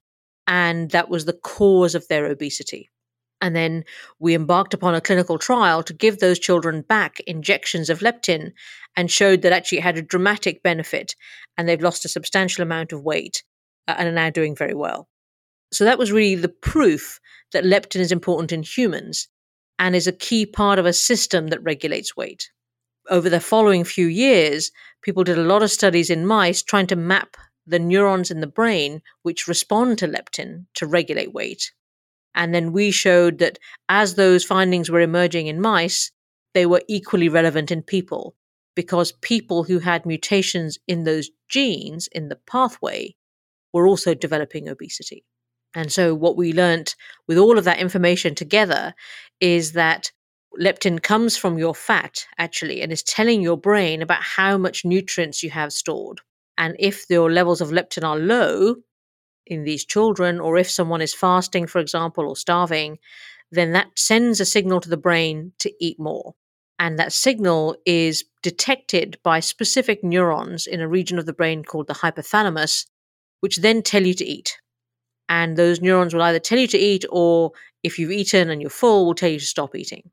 And 0.47 0.91
that 0.91 1.09
was 1.09 1.25
the 1.25 1.33
cause 1.33 1.95
of 1.95 2.09
their 2.09 2.27
obesity. 2.27 2.91
And 3.41 3.55
then 3.55 3.85
we 4.19 4.35
embarked 4.35 4.75
upon 4.75 4.95
a 4.95 5.01
clinical 5.01 5.39
trial 5.39 5.83
to 5.85 5.93
give 5.93 6.19
those 6.19 6.39
children 6.39 6.83
back 6.83 7.21
injections 7.21 7.89
of 7.89 8.01
leptin 8.01 8.53
and 8.97 9.11
showed 9.11 9.43
that 9.43 9.53
actually 9.53 9.79
it 9.79 9.85
had 9.85 9.97
a 9.97 10.03
dramatic 10.03 10.63
benefit 10.63 11.15
and 11.57 11.69
they've 11.69 11.83
lost 11.83 12.05
a 12.05 12.09
substantial 12.09 12.63
amount 12.63 12.93
of 12.93 13.05
weight 13.05 13.45
uh, 13.87 13.95
and 13.97 14.09
are 14.09 14.13
now 14.13 14.31
doing 14.31 14.57
very 14.57 14.75
well. 14.75 15.09
So 15.73 15.85
that 15.85 15.99
was 15.99 16.11
really 16.11 16.35
the 16.35 16.49
proof 16.49 17.21
that 17.53 17.65
leptin 17.65 18.01
is 18.01 18.11
important 18.11 18.53
in 18.53 18.63
humans 18.63 19.29
and 19.79 19.95
is 19.95 20.07
a 20.07 20.13
key 20.13 20.45
part 20.45 20.79
of 20.79 20.87
a 20.87 20.93
system 20.93 21.49
that 21.49 21.63
regulates 21.63 22.17
weight. 22.17 22.51
Over 23.09 23.31
the 23.31 23.41
following 23.41 23.85
few 23.85 24.07
years, 24.07 24.73
people 25.03 25.25
did 25.25 25.39
a 25.39 25.43
lot 25.43 25.63
of 25.63 25.71
studies 25.71 26.11
in 26.11 26.27
mice 26.27 26.63
trying 26.63 26.89
to 26.89 26.97
map 26.97 27.37
the 27.67 27.79
neurons 27.79 28.31
in 28.31 28.41
the 28.41 28.47
brain 28.47 29.03
which 29.23 29.47
respond 29.47 29.99
to 29.99 30.09
leptin 30.09 30.67
to 30.75 30.87
regulate 30.87 31.33
weight 31.33 31.71
and 32.35 32.55
then 32.55 32.73
we 32.73 32.91
showed 32.91 33.39
that 33.39 33.59
as 33.89 34.15
those 34.15 34.45
findings 34.45 34.91
were 34.91 35.01
emerging 35.01 35.47
in 35.47 35.61
mice, 35.61 36.11
they 36.55 36.67
were 36.67 36.83
equally 36.89 37.29
relevant 37.29 37.71
in 37.71 37.83
people 37.83 38.35
because 38.75 39.13
people 39.23 39.65
who 39.65 39.81
had 39.81 40.07
mutations 40.07 40.79
in 40.87 41.05
those 41.05 41.31
genes 41.49 42.09
in 42.13 42.29
the 42.29 42.39
pathway 42.47 43.15
were 43.73 43.87
also 43.87 44.15
developing 44.15 44.69
obesity. 44.69 45.25
And 45.75 45.93
so, 45.93 46.15
what 46.15 46.37
we 46.37 46.53
learnt 46.53 46.97
with 47.27 47.39
all 47.39 47.59
of 47.59 47.65
that 47.65 47.81
information 47.81 48.35
together 48.35 48.95
is 49.41 49.73
that 49.73 50.11
leptin 50.59 51.03
comes 51.03 51.37
from 51.37 51.59
your 51.59 51.75
fat, 51.75 52.27
actually, 52.39 52.81
and 52.81 52.91
is 52.91 53.03
telling 53.03 53.43
your 53.43 53.57
brain 53.57 54.01
about 54.01 54.23
how 54.23 54.57
much 54.57 54.85
nutrients 54.85 55.43
you 55.43 55.51
have 55.51 55.73
stored. 55.73 56.21
And 56.57 56.75
if 56.79 57.05
your 57.11 57.31
levels 57.31 57.61
of 57.61 57.71
leptin 57.71 58.05
are 58.05 58.19
low 58.19 58.77
in 59.49 59.65
these 59.65 59.85
children, 59.85 60.41
or 60.41 60.57
if 60.57 60.71
someone 60.71 61.01
is 61.01 61.15
fasting, 61.15 61.67
for 61.67 61.81
example, 61.81 62.29
or 62.29 62.37
starving, 62.37 62.99
then 63.51 63.73
that 63.73 63.89
sends 63.97 64.41
a 64.41 64.45
signal 64.45 64.81
to 64.81 64.89
the 64.89 64.97
brain 64.97 65.53
to 65.59 65.73
eat 65.81 65.99
more. 65.99 66.35
And 66.79 66.99
that 66.99 67.13
signal 67.13 67.77
is 67.85 68.25
detected 68.43 69.19
by 69.25 69.41
specific 69.41 70.05
neurons 70.05 70.67
in 70.67 70.81
a 70.81 70.89
region 70.89 71.19
of 71.19 71.27
the 71.27 71.33
brain 71.33 71.65
called 71.65 71.89
the 71.89 71.95
hypothalamus, 71.95 72.87
which 73.41 73.57
then 73.57 73.83
tell 73.83 74.07
you 74.07 74.15
to 74.15 74.25
eat. 74.25 74.59
And 75.29 75.57
those 75.57 75.81
neurons 75.81 76.15
will 76.15 76.23
either 76.23 76.39
tell 76.39 76.59
you 76.59 76.69
to 76.69 76.79
eat, 76.79 77.05
or 77.11 77.53
if 77.83 77.99
you've 77.99 78.13
eaten 78.13 78.49
and 78.49 78.61
you're 78.61 78.71
full, 78.71 79.07
will 79.07 79.15
tell 79.15 79.31
you 79.31 79.41
to 79.41 79.45
stop 79.45 79.75
eating. 79.75 80.11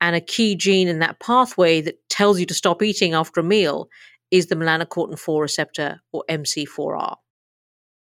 And 0.00 0.14
a 0.14 0.20
key 0.20 0.54
gene 0.54 0.88
in 0.88 0.98
that 0.98 1.18
pathway 1.20 1.80
that 1.80 2.06
tells 2.10 2.38
you 2.38 2.46
to 2.46 2.54
stop 2.54 2.82
eating 2.82 3.14
after 3.14 3.40
a 3.40 3.44
meal 3.44 3.88
is 4.30 4.46
the 4.48 4.54
melanocortin 4.54 5.18
4 5.18 5.40
receptor, 5.40 6.00
or 6.12 6.24
MC4R. 6.28 7.16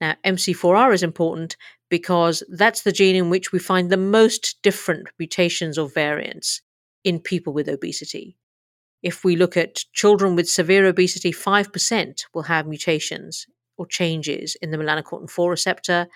Now, 0.04 0.16
MC4R 0.22 0.92
is 0.92 1.02
important 1.02 1.56
because 1.88 2.42
that's 2.50 2.82
the 2.82 2.92
gene 2.92 3.16
in 3.16 3.30
which 3.30 3.52
we 3.52 3.58
find 3.58 3.88
the 3.88 3.96
most 3.96 4.56
different 4.62 5.08
mutations 5.18 5.78
or 5.78 5.88
variants 5.88 6.60
in 7.04 7.18
people 7.18 7.54
with 7.54 7.70
obesity. 7.70 8.36
If 9.02 9.24
we 9.24 9.34
look 9.34 9.56
at 9.56 9.86
children 9.94 10.36
with 10.36 10.46
severe 10.46 10.84
obesity, 10.84 11.32
5% 11.32 12.20
will 12.34 12.42
have 12.42 12.66
mutations 12.66 13.46
or 13.78 13.86
changes 13.86 14.58
in 14.60 14.72
the 14.72 14.76
melanocortin 14.76 15.30
4 15.30 15.48
receptor. 15.48 16.06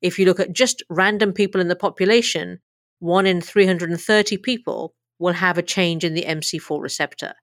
If 0.00 0.18
you 0.18 0.24
look 0.24 0.40
at 0.40 0.54
just 0.54 0.82
random 0.88 1.34
people 1.34 1.60
in 1.60 1.68
the 1.68 1.76
population, 1.76 2.60
1 3.00 3.26
in 3.26 3.42
330 3.42 4.38
people 4.38 4.94
will 5.18 5.34
have 5.34 5.58
a 5.58 5.62
change 5.62 6.02
in 6.02 6.14
the 6.14 6.24
MC4 6.24 6.80
receptor. 6.80 7.34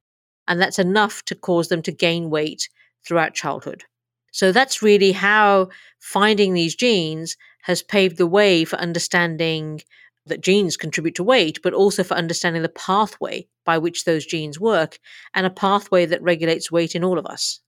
And 0.48 0.60
that's 0.60 0.80
enough 0.80 1.22
to 1.26 1.36
cause 1.36 1.68
them 1.68 1.84
to 1.84 1.92
gain 1.92 2.32
weight 2.32 2.70
throughout 3.06 3.36
childhood. 3.36 3.84
So 4.32 4.52
that's 4.52 4.82
really 4.82 5.12
how 5.12 5.70
finding 6.00 6.54
these 6.54 6.76
genes 6.76 7.38
has 7.64 7.84
paved 7.84 8.18
the 8.18 8.28
way 8.28 8.66
for 8.66 8.78
understanding 8.78 9.82
that 10.26 10.42
genes 10.42 10.78
contribute 10.78 11.16
to 11.16 11.24
weight, 11.24 11.60
but 11.64 11.74
also 11.74 12.04
for 12.04 12.14
understanding 12.16 12.62
the 12.62 12.70
pathway 12.70 13.48
by 13.66 13.78
which 13.78 14.06
those 14.06 14.26
genes 14.26 14.60
work 14.60 15.00
and 15.34 15.46
a 15.46 15.50
pathway 15.50 16.06
that 16.06 16.22
regulates 16.22 16.72
weight 16.72 16.96
in 16.96 17.04
all 17.04 17.18
of 17.18 17.26
us. 17.26 17.60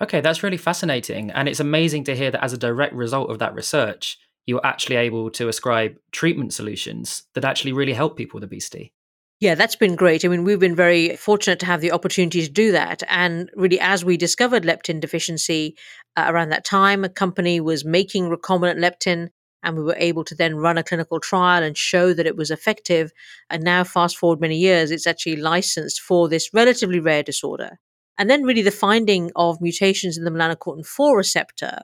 Okay, 0.00 0.20
that's 0.20 0.42
really 0.42 0.56
fascinating. 0.56 1.30
And 1.32 1.48
it's 1.48 1.60
amazing 1.60 2.04
to 2.04 2.16
hear 2.16 2.30
that 2.30 2.42
as 2.42 2.52
a 2.52 2.58
direct 2.58 2.94
result 2.94 3.30
of 3.30 3.40
that 3.40 3.54
research, 3.54 4.18
you're 4.46 4.64
actually 4.64 4.96
able 4.96 5.28
to 5.30 5.48
ascribe 5.48 5.98
treatment 6.12 6.54
solutions 6.54 7.24
that 7.34 7.44
actually 7.44 7.72
really 7.72 7.92
help 7.92 8.16
people 8.16 8.38
with 8.38 8.44
obesity. 8.44 8.92
Yeah, 9.40 9.54
that's 9.54 9.76
been 9.76 9.94
great. 9.94 10.24
I 10.24 10.28
mean, 10.28 10.42
we've 10.42 10.58
been 10.58 10.74
very 10.74 11.14
fortunate 11.16 11.60
to 11.60 11.66
have 11.66 11.80
the 11.80 11.92
opportunity 11.92 12.42
to 12.44 12.50
do 12.50 12.72
that. 12.72 13.04
And 13.08 13.48
really, 13.54 13.78
as 13.78 14.04
we 14.04 14.16
discovered 14.16 14.64
leptin 14.64 15.00
deficiency 15.00 15.76
uh, 16.16 16.24
around 16.26 16.48
that 16.48 16.64
time, 16.64 17.04
a 17.04 17.08
company 17.08 17.60
was 17.60 17.84
making 17.84 18.30
recombinant 18.30 18.78
leptin, 18.78 19.28
and 19.62 19.76
we 19.76 19.84
were 19.84 19.96
able 19.96 20.24
to 20.24 20.34
then 20.34 20.56
run 20.56 20.76
a 20.76 20.82
clinical 20.82 21.20
trial 21.20 21.62
and 21.62 21.76
show 21.76 22.12
that 22.14 22.26
it 22.26 22.36
was 22.36 22.50
effective. 22.50 23.12
And 23.48 23.62
now, 23.62 23.84
fast 23.84 24.16
forward 24.16 24.40
many 24.40 24.56
years, 24.58 24.90
it's 24.90 25.06
actually 25.06 25.36
licensed 25.36 26.00
for 26.00 26.28
this 26.28 26.52
relatively 26.52 26.98
rare 26.98 27.22
disorder. 27.22 27.78
And 28.18 28.28
then, 28.28 28.42
really, 28.42 28.62
the 28.62 28.72
finding 28.72 29.30
of 29.36 29.60
mutations 29.60 30.18
in 30.18 30.24
the 30.24 30.32
melanocortin 30.32 30.84
4 30.84 31.16
receptor 31.16 31.82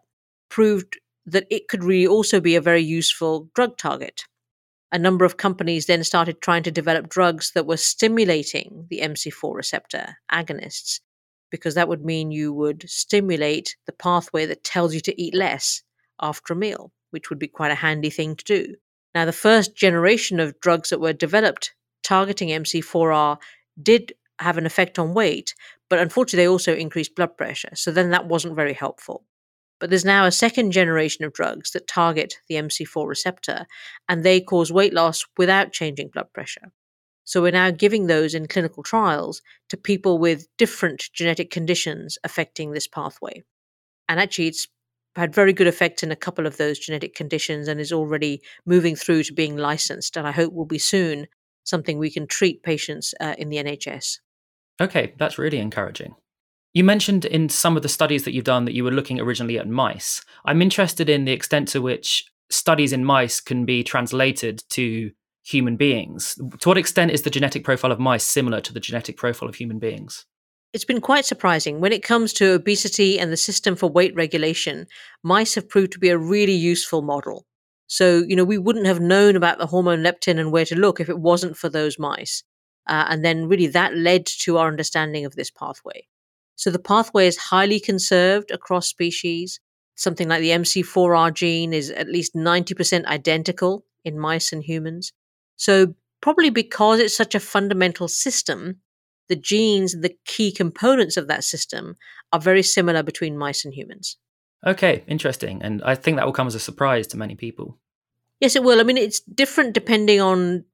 proved 0.49 0.99
that 1.27 1.47
it 1.51 1.69
could 1.69 1.85
really 1.85 2.09
also 2.09 2.41
be 2.41 2.57
a 2.57 2.61
very 2.61 2.83
useful 2.83 3.49
drug 3.55 3.79
target 3.79 4.23
a 4.95 4.99
number 4.99 5.25
of 5.25 5.37
companies 5.37 5.87
then 5.87 6.05
started 6.05 6.41
trying 6.41 6.63
to 6.63 6.71
develop 6.71 7.09
drugs 7.09 7.51
that 7.57 7.67
were 7.67 7.77
stimulating 7.77 8.87
the 8.91 9.01
MC4 9.01 9.53
receptor 9.53 10.17
agonists, 10.31 11.01
because 11.51 11.75
that 11.75 11.89
would 11.89 12.05
mean 12.05 12.31
you 12.31 12.53
would 12.53 12.89
stimulate 12.89 13.75
the 13.87 13.93
pathway 13.93 14.47
that 14.47 14.63
tells 14.63 14.95
you 14.95 15.01
to 15.01 15.21
eat 15.21 15.35
less 15.35 15.83
after 16.21 16.53
a 16.53 16.57
meal, 16.57 16.93
which 17.11 17.29
would 17.29 17.41
be 17.41 17.49
quite 17.49 17.73
a 17.73 17.75
handy 17.75 18.09
thing 18.09 18.37
to 18.37 18.45
do. 18.45 18.77
Now, 19.17 19.25
the 19.25 19.33
first 19.33 19.75
generation 19.75 20.39
of 20.39 20.61
drugs 20.61 20.91
that 20.91 21.01
were 21.01 21.13
developed 21.13 21.75
targeting 22.05 22.51
MC4R 22.51 23.39
did 23.83 24.13
have 24.39 24.59
an 24.59 24.67
effect 24.67 25.01
on 25.01 25.13
weight, 25.13 25.57
but 25.91 25.99
unfortunately, 25.99 26.45
they 26.45 26.49
also 26.49 26.73
increased 26.73 27.17
blood 27.17 27.37
pressure. 27.37 27.75
So 27.75 27.91
then 27.91 28.11
that 28.11 28.29
wasn't 28.29 28.55
very 28.55 28.75
helpful. 28.75 29.25
But 29.85 29.91
there's 29.91 30.03
now 30.03 30.25
a 30.25 30.33
second 30.33 30.71
generation 30.71 31.27
of 31.27 31.35
drugs 31.35 31.73
that 31.73 31.87
target 31.87 32.37
the 32.49 32.55
MC4 32.55 33.07
receptor, 33.07 33.67
and 34.09 34.25
they 34.25 34.41
cause 34.41 34.73
weight 34.73 34.95
loss 34.95 35.27
without 35.37 35.75
changing 35.75 36.09
blood 36.09 36.33
pressure. 36.33 36.73
So 37.25 37.43
we're 37.43 37.53
now 37.53 37.71
giving 37.71 38.07
those 38.07 38.35
in 38.35 38.49
clinical 38.49 38.83
trials 38.83 39.43
to 39.69 39.77
people 39.77 40.17
with 40.17 40.49
different 40.57 41.11
genetic 41.13 41.51
conditions 41.51 42.17
affecting 42.25 42.71
this 42.71 42.89
pathway. 42.89 43.43
And 44.09 44.19
actually, 44.19 44.47
it's 44.47 44.69
had 45.17 45.35
very 45.35 45.53
good 45.53 45.67
effects 45.67 46.03
in 46.03 46.11
a 46.11 46.17
couple 46.17 46.47
of 46.47 46.57
those 46.57 46.79
genetic 46.79 47.15
conditions 47.15 47.69
and 47.69 47.79
is 47.79 47.93
already 47.93 48.41
moving 48.65 48.97
through 48.97 49.25
to 49.25 49.35
being 49.35 49.59
licensed. 49.59 50.17
And 50.17 50.27
I 50.27 50.33
hope 50.33 50.55
will 50.55 50.65
be 50.65 50.79
soon 50.79 51.27
something 51.65 51.99
we 51.99 52.11
can 52.11 52.27
treat 52.27 52.63
patients 52.63 53.13
uh, 53.21 53.35
in 53.37 53.51
the 53.51 53.59
NHS. 53.59 54.21
Okay, 54.81 55.13
that's 55.19 55.37
really 55.37 55.59
encouraging. 55.59 56.15
You 56.75 56.83
mentioned 56.83 57.25
in 57.25 57.49
some 57.49 57.77
of 57.77 57.85
the 57.85 57.89
studies 57.89 58.25
that 58.25 58.35
you've 58.35 58.45
done 58.45 58.65
that 58.65 58.75
you 58.75 58.83
were 58.83 58.91
looking 58.91 59.21
originally 59.21 59.61
at 59.61 59.69
mice. 59.69 60.25
I'm 60.45 60.61
interested 60.61 61.09
in 61.09 61.25
the 61.25 61.31
extent 61.31 61.69
to 61.69 61.81
which 61.81 62.25
studies 62.51 62.93
in 62.93 63.05
mice 63.05 63.41
can 63.41 63.65
be 63.65 63.85
translated 63.85 64.65
to 64.71 65.13
human 65.45 65.77
beings. 65.77 66.37
To 66.61 66.69
what 66.69 66.77
extent 66.77 67.13
is 67.13 67.23
the 67.23 67.31
genetic 67.31 67.63
profile 67.63 67.93
of 67.93 68.01
mice 68.01 68.25
similar 68.25 68.61
to 68.61 68.73
the 68.73 68.81
genetic 68.81 69.17
profile 69.17 69.49
of 69.49 69.55
human 69.55 69.79
beings? 69.79 70.27
It's 70.73 70.85
been 70.85 71.01
quite 71.01 71.25
surprising. 71.25 71.81
When 71.81 71.93
it 71.93 72.03
comes 72.03 72.33
to 72.35 72.55
obesity 72.55 73.21
and 73.21 73.31
the 73.31 73.37
system 73.37 73.77
for 73.77 73.89
weight 73.89 74.15
regulation, 74.17 74.89
mice 75.23 75.55
have 75.55 75.69
proved 75.69 75.93
to 75.93 76.01
be 76.01 76.09
a 76.09 76.19
really 76.19 76.55
useful 76.55 77.03
model. 77.03 77.47
So, 77.87 78.25
you 78.27 78.35
know, 78.35 78.45
we 78.45 78.59
wouldn't 78.59 78.87
have 78.87 78.99
known 78.99 79.37
about 79.37 79.59
the 79.59 79.67
hormone 79.67 80.03
leptin 80.03 80.41
and 80.41 80.51
where 80.51 80.65
to 80.65 80.75
look 80.75 80.99
if 80.99 81.09
it 81.09 81.21
wasn't 81.21 81.57
for 81.57 81.69
those 81.69 82.01
mice. 82.01 82.43
Uh, 82.89 83.07
and 83.09 83.25
then, 83.25 83.47
really, 83.47 83.69
that 83.69 83.95
led 83.95 84.27
to 84.27 84.59
our 84.59 84.67
understanding 84.67 85.25
of 85.25 85.37
this 85.37 85.53
pathway. 85.53 86.09
So 86.57 86.71
the 86.71 86.79
pathway 86.79 87.27
is 87.27 87.37
highly 87.37 87.81
conserved 87.81 88.51
across 88.51 88.89
species. 88.89 89.61
Something 89.97 90.29
like 90.29 90.41
the 90.41 90.51
MC4R 90.51 91.33
gene 91.35 91.73
is 91.73 91.91
at 91.91 92.09
least 92.09 92.35
90% 92.35 93.05
identical 93.07 93.85
in 94.05 94.19
mice 94.19 94.53
and 94.53 94.63
humans. 94.63 95.13
So, 95.57 95.95
probably 96.21 96.51
because 96.51 97.01
it's 97.01 97.17
such 97.17 97.35
a 97.35 97.41
fundamental 97.41 98.09
system, 98.09 98.81
the 99.29 99.37
genes, 99.37 99.93
the 99.93 100.17
key 100.25 100.51
components 100.53 101.17
of 101.17 101.29
that 101.29 101.45
system, 101.45 101.95
are 102.33 102.41
very 102.41 102.63
similar 102.63 103.03
between 103.03 103.39
mice 103.39 103.65
and 103.65 103.73
humans. 103.73 104.17
Okay, 104.67 105.05
interesting. 105.07 105.63
And 105.63 105.83
I 105.85 105.95
think 105.95 106.17
that 106.17 106.27
will 106.27 106.33
come 106.33 106.47
as 106.47 106.55
a 106.55 106.61
surprise 106.61 107.07
to 107.09 107.17
many 107.17 107.35
people. 107.35 107.79
Yes, 108.41 108.57
it 108.57 108.65
will. 108.65 108.81
I 108.81 108.83
mean, 108.83 108.97
it's 108.97 109.21
different 109.21 109.75
depending 109.75 110.21
on 110.21 110.65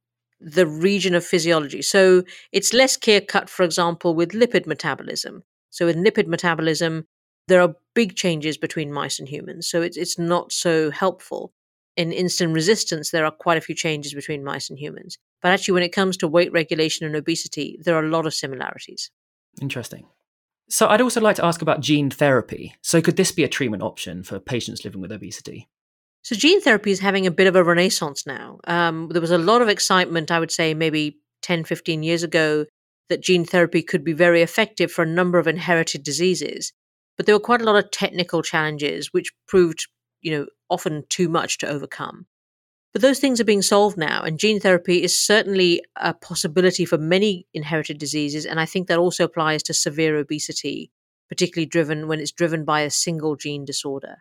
the 0.40 0.66
region 0.66 1.14
of 1.14 1.24
physiology. 1.24 1.82
So 1.82 2.22
it's 2.52 2.72
less 2.72 2.96
clear 2.96 3.20
cut, 3.20 3.50
for 3.50 3.62
example, 3.62 4.14
with 4.14 4.30
lipid 4.30 4.66
metabolism. 4.66 5.42
So 5.70 5.88
in 5.88 6.04
lipid 6.04 6.26
metabolism, 6.26 7.06
there 7.48 7.60
are 7.60 7.74
big 7.94 8.16
changes 8.16 8.56
between 8.56 8.92
mice 8.92 9.18
and 9.18 9.28
humans. 9.28 9.68
So 9.68 9.82
it's 9.82 9.96
it's 9.96 10.18
not 10.18 10.52
so 10.52 10.90
helpful. 10.90 11.52
In 11.96 12.10
insulin 12.10 12.54
resistance, 12.54 13.10
there 13.10 13.24
are 13.24 13.32
quite 13.32 13.58
a 13.58 13.60
few 13.60 13.74
changes 13.74 14.14
between 14.14 14.44
mice 14.44 14.70
and 14.70 14.78
humans. 14.78 15.18
But 15.42 15.52
actually, 15.52 15.74
when 15.74 15.82
it 15.82 15.92
comes 15.92 16.16
to 16.18 16.28
weight 16.28 16.52
regulation 16.52 17.06
and 17.06 17.16
obesity, 17.16 17.78
there 17.82 17.96
are 17.96 18.04
a 18.04 18.10
lot 18.10 18.26
of 18.26 18.34
similarities. 18.34 19.10
Interesting. 19.60 20.06
So 20.68 20.86
I'd 20.86 21.00
also 21.00 21.20
like 21.20 21.36
to 21.36 21.44
ask 21.44 21.62
about 21.62 21.80
gene 21.80 22.10
therapy. 22.10 22.76
So 22.80 23.02
could 23.02 23.16
this 23.16 23.32
be 23.32 23.42
a 23.42 23.48
treatment 23.48 23.82
option 23.82 24.22
for 24.22 24.38
patients 24.38 24.84
living 24.84 25.00
with 25.00 25.10
obesity? 25.10 25.68
So 26.22 26.36
gene 26.36 26.60
therapy 26.60 26.92
is 26.92 27.00
having 27.00 27.26
a 27.26 27.30
bit 27.30 27.48
of 27.48 27.56
a 27.56 27.64
renaissance 27.64 28.24
now. 28.24 28.60
Um, 28.64 29.08
there 29.10 29.20
was 29.20 29.32
a 29.32 29.38
lot 29.38 29.62
of 29.62 29.68
excitement, 29.68 30.30
I 30.30 30.38
would 30.38 30.52
say, 30.52 30.74
maybe 30.74 31.18
10, 31.42 31.64
15 31.64 32.02
years 32.04 32.22
ago 32.22 32.66
that 33.10 33.22
gene 33.22 33.44
therapy 33.44 33.82
could 33.82 34.02
be 34.02 34.14
very 34.14 34.40
effective 34.40 34.90
for 34.90 35.02
a 35.02 35.06
number 35.06 35.38
of 35.38 35.46
inherited 35.46 36.02
diseases. 36.02 36.72
But 37.18 37.26
there 37.26 37.34
were 37.34 37.40
quite 37.40 37.60
a 37.60 37.64
lot 37.64 37.76
of 37.76 37.90
technical 37.90 38.42
challenges, 38.42 39.12
which 39.12 39.32
proved, 39.46 39.86
you 40.22 40.30
know, 40.30 40.46
often 40.70 41.04
too 41.10 41.28
much 41.28 41.58
to 41.58 41.68
overcome. 41.68 42.24
But 42.92 43.02
those 43.02 43.18
things 43.20 43.40
are 43.40 43.44
being 43.44 43.62
solved 43.62 43.98
now, 43.98 44.22
and 44.22 44.38
gene 44.38 44.58
therapy 44.58 45.02
is 45.02 45.18
certainly 45.18 45.82
a 45.96 46.14
possibility 46.14 46.84
for 46.84 46.98
many 46.98 47.46
inherited 47.52 47.98
diseases. 47.98 48.46
And 48.46 48.58
I 48.58 48.64
think 48.64 48.88
that 48.88 48.98
also 48.98 49.24
applies 49.24 49.62
to 49.64 49.74
severe 49.74 50.16
obesity, 50.16 50.90
particularly 51.28 51.66
driven 51.66 52.08
when 52.08 52.20
it's 52.20 52.32
driven 52.32 52.64
by 52.64 52.80
a 52.80 52.90
single 52.90 53.36
gene 53.36 53.64
disorder. 53.64 54.16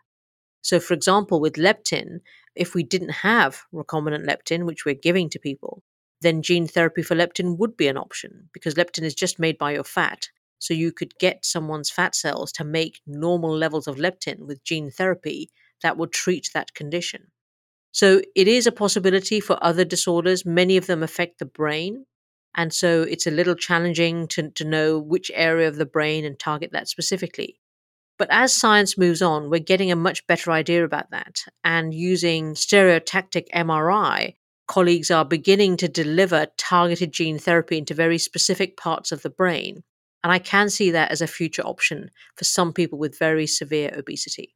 So, 0.62 0.80
for 0.80 0.94
example, 0.94 1.40
with 1.40 1.54
leptin, 1.54 2.20
if 2.56 2.76
we 2.76 2.84
didn't 2.84 3.10
have 3.10 3.62
recombinant 3.74 4.28
leptin, 4.28 4.66
which 4.66 4.86
we're 4.86 4.94
giving 4.94 5.30
to 5.30 5.40
people, 5.40 5.82
then 6.22 6.42
gene 6.42 6.68
therapy 6.68 7.02
for 7.02 7.16
leptin 7.16 7.58
would 7.58 7.78
be 7.78 7.88
an 7.88 7.98
option 7.98 8.50
because 8.54 8.76
leptin 8.76 9.04
is 9.04 9.16
just 9.16 9.40
made 9.40 9.58
by 9.58 9.72
your 9.72 9.84
fat. 9.84 10.28
So 10.60 10.74
you 10.74 10.92
could 10.92 11.18
get 11.20 11.46
someone's 11.46 11.90
fat 11.90 12.16
cells 12.16 12.52
to 12.54 12.64
make 12.64 13.02
normal 13.08 13.56
levels 13.56 13.88
of 13.88 13.96
leptin 13.96 14.40
with 14.40 14.64
gene 14.64 14.92
therapy 14.92 15.50
that 15.82 15.98
would 15.98 16.12
treat 16.12 16.50
that 16.54 16.74
condition. 16.74 17.32
So 17.92 18.22
it 18.36 18.48
is 18.48 18.68
a 18.68 18.72
possibility 18.72 19.40
for 19.40 19.58
other 19.64 19.86
disorders. 19.86 20.46
Many 20.46 20.78
of 20.78 20.88
them 20.88 21.02
affect 21.02 21.40
the 21.40 21.46
brain. 21.46 22.06
And 22.56 22.74
so 22.74 23.04
it's 23.04 23.28
a 23.28 23.32
little 23.32 23.56
challenging 23.56 24.28
to, 24.30 24.50
to 24.52 24.66
know 24.66 25.00
which 25.00 25.32
area 25.34 25.68
of 25.68 25.78
the 25.78 25.86
brain 25.86 26.26
and 26.26 26.38
target 26.38 26.72
that 26.74 26.90
specifically. 26.90 27.60
But 28.18 28.28
as 28.32 28.54
science 28.54 28.98
moves 28.98 29.22
on, 29.22 29.50
we're 29.50 29.60
getting 29.60 29.92
a 29.92 29.96
much 29.96 30.28
better 30.28 30.52
idea 30.52 30.84
about 30.84 31.12
that. 31.12 31.46
And 31.64 31.94
using 31.94 32.54
stereotactic 32.54 33.48
MRI, 33.56 34.36
colleagues 34.70 35.12
are 35.12 35.26
beginning 35.26 35.76
to 35.78 35.90
deliver 35.90 36.48
targeted 36.58 37.12
gene 37.12 37.40
therapy 37.40 37.78
into 37.78 37.94
very 37.94 38.18
specific 38.18 38.78
parts 38.78 39.12
of 39.12 39.24
the 39.24 39.30
brain. 39.30 39.84
And 40.24 40.32
I 40.32 40.40
can 40.40 40.70
see 40.70 40.92
that 40.92 41.12
as 41.12 41.22
a 41.22 41.28
future 41.28 41.64
option 41.64 42.12
for 42.36 42.46
some 42.46 42.72
people 42.72 43.00
with 43.00 43.20
very 43.20 43.48
severe 43.48 43.92
obesity. 43.98 44.56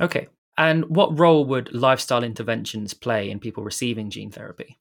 Okay. 0.00 0.28
And 0.56 0.84
what 0.86 1.18
role 1.18 1.44
would 1.46 1.72
lifestyle 1.72 2.24
interventions 2.24 2.94
play 2.94 3.30
in 3.30 3.40
people 3.40 3.62
receiving 3.62 4.10
gene 4.10 4.30
therapy? 4.30 4.78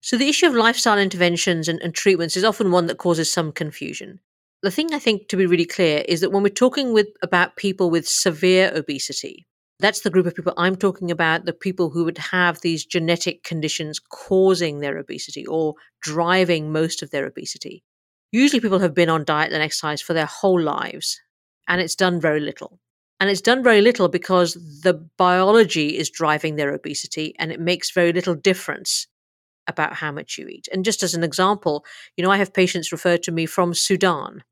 So, 0.00 0.16
the 0.16 0.28
issue 0.28 0.46
of 0.46 0.54
lifestyle 0.54 0.98
interventions 0.98 1.66
and, 1.66 1.80
and, 1.82 1.92
treatments 1.92 2.36
is 2.36 2.44
often 2.44 2.70
one 2.70 2.86
that 2.86 2.98
causes 2.98 3.32
some 3.32 3.50
confusion. 3.50 4.20
The 4.62 4.70
thing 4.70 4.94
I 4.94 5.00
think 5.00 5.28
to 5.28 5.36
be 5.36 5.46
really 5.46 5.64
clear 5.64 6.04
is 6.06 6.20
that 6.20 6.30
when 6.30 6.42
we're 6.42 6.50
talking 6.50 6.92
with, 6.92 7.08
about 7.22 7.56
people 7.56 7.90
with 7.90 8.06
severe 8.06 8.70
obesity, 8.72 9.47
that's 9.80 10.00
the 10.00 10.10
group 10.10 10.26
of 10.26 10.34
people 10.34 10.54
I'm 10.56 10.76
talking 10.76 11.10
about, 11.10 11.44
the 11.44 11.52
people 11.52 11.90
who 11.90 12.04
would 12.04 12.18
have 12.18 12.60
these 12.60 12.84
genetic 12.84 13.44
conditions 13.44 14.00
causing 14.00 14.80
their 14.80 14.98
obesity 14.98 15.46
or 15.46 15.74
driving 16.02 16.72
most 16.72 17.02
of 17.02 17.10
their 17.10 17.26
obesity. 17.26 17.84
Usually, 18.32 18.60
people 18.60 18.80
have 18.80 18.94
been 18.94 19.08
on 19.08 19.24
diet 19.24 19.52
and 19.52 19.62
exercise 19.62 20.02
for 20.02 20.14
their 20.14 20.26
whole 20.26 20.60
lives, 20.60 21.20
and 21.68 21.80
it's 21.80 21.94
done 21.94 22.20
very 22.20 22.40
little. 22.40 22.78
And 23.20 23.30
it's 23.30 23.40
done 23.40 23.62
very 23.64 23.80
little 23.80 24.08
because 24.08 24.54
the 24.82 24.94
biology 25.16 25.96
is 25.96 26.10
driving 26.10 26.56
their 26.56 26.72
obesity, 26.72 27.34
and 27.38 27.50
it 27.52 27.60
makes 27.60 27.90
very 27.90 28.12
little 28.12 28.34
difference 28.34 29.06
about 29.66 29.94
how 29.94 30.12
much 30.12 30.38
you 30.38 30.48
eat. 30.48 30.68
And 30.72 30.84
just 30.84 31.02
as 31.02 31.14
an 31.14 31.24
example, 31.24 31.84
you 32.16 32.24
know, 32.24 32.30
I 32.30 32.38
have 32.38 32.54
patients 32.54 32.92
referred 32.92 33.22
to 33.24 33.32
me 33.32 33.46
from 33.46 33.74
Sudan, 33.74 34.42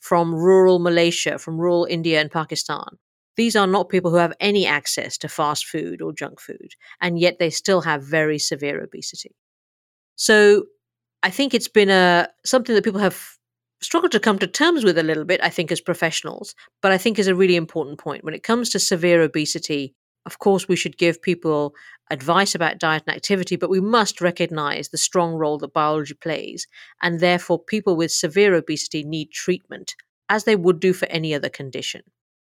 from 0.00 0.34
rural 0.34 0.78
Malaysia, 0.78 1.38
from 1.38 1.58
rural 1.58 1.86
India 1.86 2.20
and 2.20 2.30
Pakistan. 2.30 2.98
These 3.36 3.56
are 3.56 3.66
not 3.66 3.88
people 3.88 4.10
who 4.10 4.16
have 4.16 4.32
any 4.40 4.66
access 4.66 5.18
to 5.18 5.28
fast 5.28 5.66
food 5.66 6.00
or 6.00 6.12
junk 6.12 6.40
food, 6.40 6.74
and 7.00 7.18
yet 7.18 7.38
they 7.38 7.50
still 7.50 7.82
have 7.82 8.02
very 8.02 8.38
severe 8.38 8.82
obesity. 8.82 9.34
So 10.16 10.64
I 11.22 11.30
think 11.30 11.54
it's 11.54 11.68
been 11.68 11.90
a 11.90 12.28
something 12.44 12.74
that 12.74 12.84
people 12.84 13.00
have 13.00 13.36
struggled 13.82 14.12
to 14.12 14.20
come 14.20 14.38
to 14.38 14.46
terms 14.46 14.84
with 14.84 14.96
a 14.96 15.02
little 15.02 15.24
bit, 15.24 15.40
I 15.42 15.50
think, 15.50 15.70
as 15.70 15.80
professionals, 15.80 16.54
but 16.80 16.92
I 16.92 16.98
think 16.98 17.18
is 17.18 17.28
a 17.28 17.34
really 17.34 17.56
important 17.56 17.98
point. 17.98 18.24
When 18.24 18.34
it 18.34 18.42
comes 18.42 18.70
to 18.70 18.78
severe 18.78 19.20
obesity, 19.20 19.94
of 20.24 20.38
course, 20.38 20.66
we 20.66 20.76
should 20.76 20.98
give 20.98 21.22
people 21.22 21.74
advice 22.10 22.54
about 22.54 22.78
diet 22.78 23.04
and 23.06 23.14
activity, 23.14 23.56
but 23.56 23.70
we 23.70 23.80
must 23.80 24.20
recognize 24.20 24.88
the 24.88 24.98
strong 24.98 25.34
role 25.34 25.58
that 25.58 25.74
biology 25.74 26.14
plays. 26.14 26.66
And 27.02 27.20
therefore, 27.20 27.62
people 27.62 27.96
with 27.96 28.10
severe 28.10 28.54
obesity 28.54 29.04
need 29.04 29.30
treatment, 29.30 29.94
as 30.28 30.44
they 30.44 30.56
would 30.56 30.80
do 30.80 30.92
for 30.92 31.06
any 31.06 31.34
other 31.34 31.48
condition. 31.48 32.02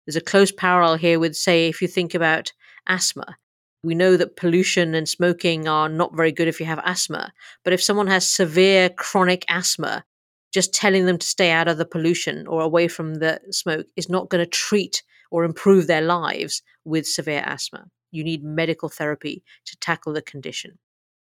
There's 0.07 0.15
a 0.15 0.21
close 0.21 0.53
parallel 0.53 0.95
here 0.95 1.19
with, 1.19 1.35
say, 1.35 1.67
if 1.67 1.81
you 1.81 1.87
think 1.87 2.15
about 2.15 2.53
asthma. 2.87 3.37
We 3.83 3.93
know 3.93 4.15
that 4.15 4.37
pollution 4.37 4.95
and 4.95 5.07
smoking 5.07 5.67
are 5.67 5.89
not 5.89 6.15
very 6.15 6.31
good 6.31 6.47
if 6.47 6.59
you 6.59 6.65
have 6.65 6.79
asthma. 6.85 7.33
But 7.65 7.73
if 7.73 7.83
someone 7.83 8.07
has 8.07 8.27
severe 8.27 8.89
chronic 8.89 9.43
asthma, 9.49 10.05
just 10.53 10.73
telling 10.73 11.05
them 11.05 11.17
to 11.17 11.27
stay 11.27 11.51
out 11.51 11.67
of 11.67 11.77
the 11.77 11.85
pollution 11.85 12.47
or 12.47 12.61
away 12.61 12.87
from 12.87 13.15
the 13.15 13.41
smoke 13.51 13.85
is 13.97 14.09
not 14.09 14.29
going 14.29 14.43
to 14.43 14.49
treat 14.49 15.03
or 15.29 15.43
improve 15.43 15.87
their 15.87 16.01
lives 16.01 16.61
with 16.85 17.05
severe 17.05 17.43
asthma. 17.45 17.85
You 18.11 18.23
need 18.23 18.43
medical 18.43 18.87
therapy 18.87 19.43
to 19.65 19.77
tackle 19.79 20.13
the 20.13 20.21
condition. 20.21 20.79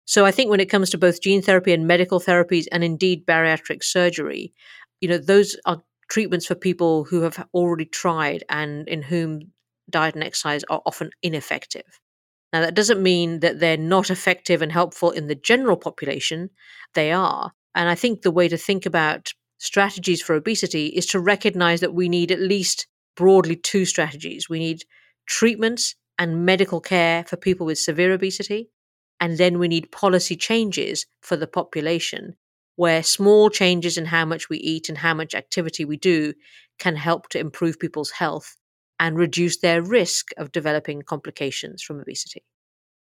So 0.06 0.24
I 0.24 0.32
think 0.32 0.50
when 0.50 0.60
it 0.60 0.70
comes 0.70 0.88
to 0.90 0.98
both 0.98 1.20
gene 1.20 1.42
therapy 1.42 1.72
and 1.74 1.86
medical 1.86 2.18
therapies 2.18 2.64
and 2.72 2.82
indeed 2.82 3.26
bariatric 3.26 3.84
surgery, 3.84 4.54
you 5.00 5.08
know, 5.08 5.18
those 5.18 5.56
are 5.66 5.82
treatments 6.10 6.46
for 6.46 6.54
people 6.54 7.04
who 7.04 7.22
have 7.22 7.46
already 7.54 7.86
tried 7.86 8.44
and 8.50 8.86
in 8.88 9.00
whom 9.00 9.52
diet 9.88 10.14
and 10.14 10.24
exercise 10.24 10.64
are 10.68 10.82
often 10.84 11.10
ineffective. 11.22 12.00
Now, 12.52 12.60
that 12.60 12.74
doesn't 12.74 13.02
mean 13.02 13.40
that 13.40 13.60
they're 13.60 13.76
not 13.76 14.10
effective 14.10 14.60
and 14.60 14.72
helpful 14.72 15.12
in 15.12 15.28
the 15.28 15.36
general 15.36 15.76
population. 15.76 16.50
They 16.94 17.12
are. 17.12 17.52
And 17.74 17.88
I 17.88 17.94
think 17.94 18.22
the 18.22 18.32
way 18.32 18.48
to 18.48 18.56
think 18.56 18.86
about 18.86 19.32
strategies 19.58 20.20
for 20.20 20.34
obesity 20.34 20.86
is 20.86 21.06
to 21.06 21.20
recognize 21.20 21.80
that 21.80 21.94
we 21.94 22.08
need 22.08 22.32
at 22.32 22.40
least 22.40 22.88
broadly 23.16 23.54
two 23.54 23.84
strategies. 23.84 24.48
We 24.48 24.58
need 24.58 24.82
treatments 25.26 25.94
and 26.18 26.44
medical 26.44 26.80
care 26.80 27.24
for 27.24 27.36
people 27.36 27.66
with 27.66 27.78
severe 27.78 28.12
obesity. 28.12 28.70
And 29.20 29.38
then 29.38 29.58
we 29.58 29.68
need 29.68 29.92
policy 29.92 30.34
changes 30.34 31.06
for 31.22 31.36
the 31.36 31.46
population 31.46 32.36
where 32.80 33.02
small 33.02 33.50
changes 33.50 33.98
in 33.98 34.06
how 34.06 34.24
much 34.24 34.48
we 34.48 34.56
eat 34.56 34.88
and 34.88 34.96
how 34.96 35.12
much 35.12 35.34
activity 35.34 35.84
we 35.84 35.98
do 35.98 36.32
can 36.78 36.96
help 36.96 37.28
to 37.28 37.38
improve 37.38 37.78
people's 37.78 38.10
health 38.10 38.56
and 38.98 39.18
reduce 39.18 39.58
their 39.58 39.82
risk 39.82 40.30
of 40.38 40.50
developing 40.50 41.02
complications 41.02 41.82
from 41.82 42.00
obesity. 42.00 42.42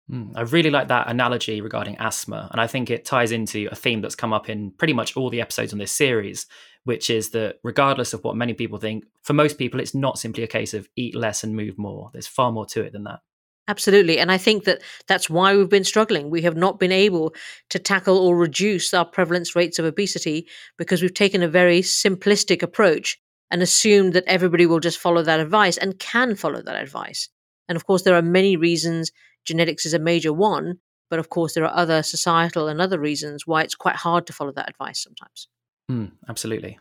Mm, 0.07 0.33
I 0.35 0.41
really 0.41 0.69
like 0.69 0.89
that 0.89 1.09
analogy 1.09 1.61
regarding 1.61 1.97
asthma. 1.97 2.47
And 2.51 2.61
I 2.61 2.67
think 2.67 2.91
it 2.91 3.05
ties 3.05 3.31
into 3.31 3.67
a 3.71 3.75
theme 3.75 4.01
that's 4.01 4.13
come 4.13 4.33
up 4.33 4.49
in 4.49 4.69
pretty 4.69 4.93
much 4.93 5.17
all 5.17 5.31
the 5.31 5.41
episodes 5.41 5.73
on 5.73 5.79
this 5.79 5.91
series, 5.91 6.45
which 6.83 7.09
is 7.09 7.31
that 7.31 7.55
regardless 7.63 8.13
of 8.13 8.23
what 8.23 8.35
many 8.35 8.53
people 8.53 8.77
think, 8.77 9.05
for 9.23 9.33
most 9.33 9.57
people, 9.57 9.79
it's 9.79 9.95
not 9.95 10.19
simply 10.19 10.43
a 10.43 10.47
case 10.47 10.75
of 10.75 10.87
eat 10.95 11.15
less 11.15 11.43
and 11.43 11.55
move 11.55 11.79
more. 11.79 12.11
There's 12.13 12.27
far 12.27 12.51
more 12.51 12.67
to 12.67 12.83
it 12.83 12.93
than 12.93 13.05
that. 13.05 13.21
Absolutely. 13.67 14.19
And 14.19 14.31
I 14.31 14.37
think 14.37 14.65
that 14.65 14.81
that's 15.07 15.29
why 15.29 15.55
we've 15.55 15.69
been 15.69 15.83
struggling. 15.83 16.29
We 16.29 16.43
have 16.43 16.55
not 16.55 16.79
been 16.79 16.91
able 16.91 17.33
to 17.69 17.79
tackle 17.79 18.17
or 18.17 18.37
reduce 18.37 18.93
our 18.93 19.05
prevalence 19.05 19.55
rates 19.55 19.79
of 19.79 19.85
obesity 19.85 20.47
because 20.77 21.01
we've 21.01 21.13
taken 21.13 21.41
a 21.41 21.47
very 21.47 21.81
simplistic 21.81 22.61
approach 22.61 23.19
and 23.49 23.61
assumed 23.61 24.13
that 24.13 24.23
everybody 24.27 24.65
will 24.65 24.79
just 24.79 24.99
follow 24.99 25.23
that 25.23 25.39
advice 25.39 25.77
and 25.77 25.97
can 25.97 26.35
follow 26.35 26.61
that 26.61 26.81
advice. 26.81 27.29
And 27.67 27.75
of 27.75 27.85
course, 27.85 28.03
there 28.03 28.15
are 28.15 28.21
many 28.21 28.55
reasons. 28.55 29.11
Genetics 29.45 29.85
is 29.85 29.93
a 29.93 29.99
major 29.99 30.33
one. 30.33 30.79
But 31.09 31.19
of 31.19 31.29
course, 31.29 31.53
there 31.53 31.65
are 31.65 31.75
other 31.75 32.03
societal 32.03 32.67
and 32.67 32.81
other 32.81 32.99
reasons 32.99 33.45
why 33.45 33.61
it's 33.61 33.75
quite 33.75 33.95
hard 33.95 34.27
to 34.27 34.33
follow 34.33 34.51
that 34.53 34.69
advice 34.69 35.01
sometimes. 35.03 35.47
Mm, 35.89 36.11
absolutely. 36.27 36.79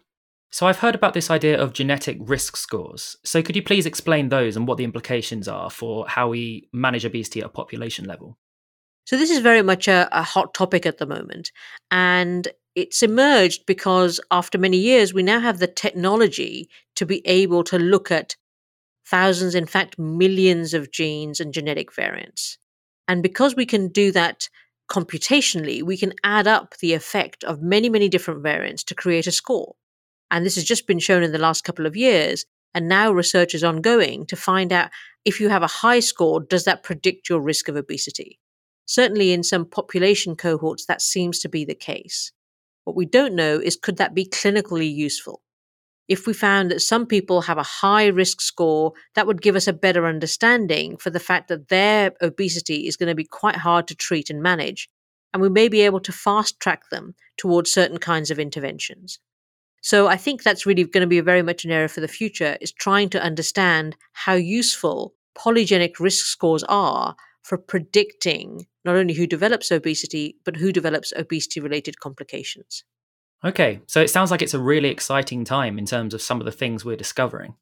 So 0.54 0.68
I've 0.68 0.78
heard 0.78 0.94
about 0.94 1.14
this 1.14 1.32
idea 1.32 1.60
of 1.60 1.72
genetic 1.72 2.16
risk 2.20 2.56
scores. 2.56 3.16
So 3.24 3.42
could 3.42 3.56
you 3.56 3.62
please 3.64 3.86
explain 3.86 4.28
those 4.28 4.56
and 4.56 4.68
what 4.68 4.78
the 4.78 4.84
implications 4.84 5.48
are 5.48 5.68
for 5.68 6.06
how 6.06 6.28
we 6.28 6.68
manage 6.72 7.04
obesity 7.04 7.40
at 7.40 7.46
a 7.46 7.48
population 7.48 8.04
level? 8.04 8.38
So 9.04 9.16
this 9.16 9.30
is 9.30 9.40
very 9.40 9.62
much 9.62 9.88
a, 9.88 10.08
a 10.12 10.22
hot 10.22 10.54
topic 10.54 10.86
at 10.86 10.98
the 10.98 11.06
moment. 11.06 11.50
And 11.90 12.46
it's 12.76 13.02
emerged 13.02 13.66
because 13.66 14.20
after 14.30 14.56
many 14.56 14.76
years, 14.76 15.12
we 15.12 15.24
now 15.24 15.40
have 15.40 15.58
the 15.58 15.66
technology 15.66 16.68
to 16.94 17.04
be 17.04 17.20
able 17.26 17.64
to 17.64 17.76
look 17.76 18.12
at 18.12 18.36
thousands, 19.04 19.56
in 19.56 19.66
fact, 19.66 19.98
millions 19.98 20.72
of 20.72 20.92
genes 20.92 21.40
and 21.40 21.52
genetic 21.52 21.92
variants. 21.92 22.58
And 23.08 23.24
because 23.24 23.56
we 23.56 23.66
can 23.66 23.88
do 23.88 24.12
that 24.12 24.48
computationally, 24.88 25.82
we 25.82 25.96
can 25.96 26.12
add 26.22 26.46
up 26.46 26.76
the 26.76 26.92
effect 26.92 27.42
of 27.42 27.60
many, 27.60 27.88
many 27.88 28.08
different 28.08 28.44
variants 28.44 28.84
to 28.84 28.94
create 28.94 29.26
a 29.26 29.32
score. 29.32 29.74
And 30.34 30.44
this 30.44 30.56
has 30.56 30.64
just 30.64 30.88
been 30.88 30.98
shown 30.98 31.22
in 31.22 31.30
the 31.30 31.38
last 31.38 31.62
couple 31.62 31.86
of 31.86 31.94
years. 31.94 32.44
And 32.74 32.88
now 32.88 33.12
research 33.12 33.54
is 33.54 33.62
ongoing 33.62 34.26
to 34.26 34.34
find 34.34 34.72
out 34.72 34.90
if 35.24 35.38
you 35.38 35.48
have 35.48 35.62
a 35.62 35.68
high 35.68 36.00
score, 36.00 36.40
does 36.40 36.64
that 36.64 36.82
predict 36.82 37.28
your 37.28 37.40
risk 37.40 37.68
of 37.68 37.76
obesity? 37.76 38.40
Certainly, 38.84 39.30
in 39.30 39.44
some 39.44 39.64
population 39.64 40.34
cohorts, 40.34 40.86
that 40.86 41.00
seems 41.00 41.38
to 41.38 41.48
be 41.48 41.64
the 41.64 41.76
case. 41.76 42.32
What 42.82 42.96
we 42.96 43.06
don't 43.06 43.36
know 43.36 43.60
is 43.60 43.76
could 43.76 43.98
that 43.98 44.12
be 44.12 44.26
clinically 44.26 44.92
useful? 44.92 45.40
If 46.08 46.26
we 46.26 46.32
found 46.32 46.72
that 46.72 46.82
some 46.82 47.06
people 47.06 47.42
have 47.42 47.56
a 47.56 47.62
high 47.62 48.08
risk 48.08 48.40
score, 48.40 48.92
that 49.14 49.28
would 49.28 49.40
give 49.40 49.54
us 49.54 49.68
a 49.68 49.72
better 49.72 50.04
understanding 50.04 50.96
for 50.96 51.10
the 51.10 51.20
fact 51.20 51.46
that 51.46 51.68
their 51.68 52.10
obesity 52.20 52.88
is 52.88 52.96
going 52.96 53.08
to 53.08 53.14
be 53.14 53.24
quite 53.24 53.56
hard 53.56 53.86
to 53.86 53.94
treat 53.94 54.30
and 54.30 54.42
manage. 54.42 54.88
And 55.32 55.40
we 55.40 55.48
may 55.48 55.68
be 55.68 55.82
able 55.82 56.00
to 56.00 56.10
fast 56.10 56.58
track 56.58 56.90
them 56.90 57.14
towards 57.36 57.70
certain 57.70 57.98
kinds 57.98 58.32
of 58.32 58.40
interventions. 58.40 59.20
So 59.84 60.06
I 60.06 60.16
think 60.16 60.42
that's 60.42 60.64
really 60.64 60.84
going 60.84 61.02
to 61.02 61.06
be 61.06 61.20
very 61.20 61.42
much 61.42 61.66
an 61.66 61.70
area 61.70 61.88
for 61.88 62.00
the 62.00 62.08
future 62.08 62.56
is 62.62 62.72
trying 62.72 63.10
to 63.10 63.22
understand 63.22 63.96
how 64.14 64.32
useful 64.32 65.12
polygenic 65.36 66.00
risk 66.00 66.24
scores 66.24 66.64
are 66.64 67.14
for 67.42 67.58
predicting 67.58 68.66
not 68.86 68.96
only 68.96 69.12
who 69.12 69.26
develops 69.26 69.70
obesity, 69.70 70.38
but 70.42 70.56
who 70.56 70.72
develops 70.72 71.12
obesity 71.14 71.60
related 71.60 72.00
complications. 72.00 72.82
Okay, 73.44 73.82
so 73.86 74.00
it 74.00 74.08
sounds 74.08 74.30
like 74.30 74.40
it's 74.40 74.54
a 74.54 74.58
really 74.58 74.88
exciting 74.88 75.44
time 75.44 75.78
in 75.78 75.84
terms 75.84 76.14
of 76.14 76.22
some 76.22 76.40
of 76.40 76.46
the 76.46 76.52
things 76.52 76.82
we're 76.82 76.96
discovering. 76.96 77.54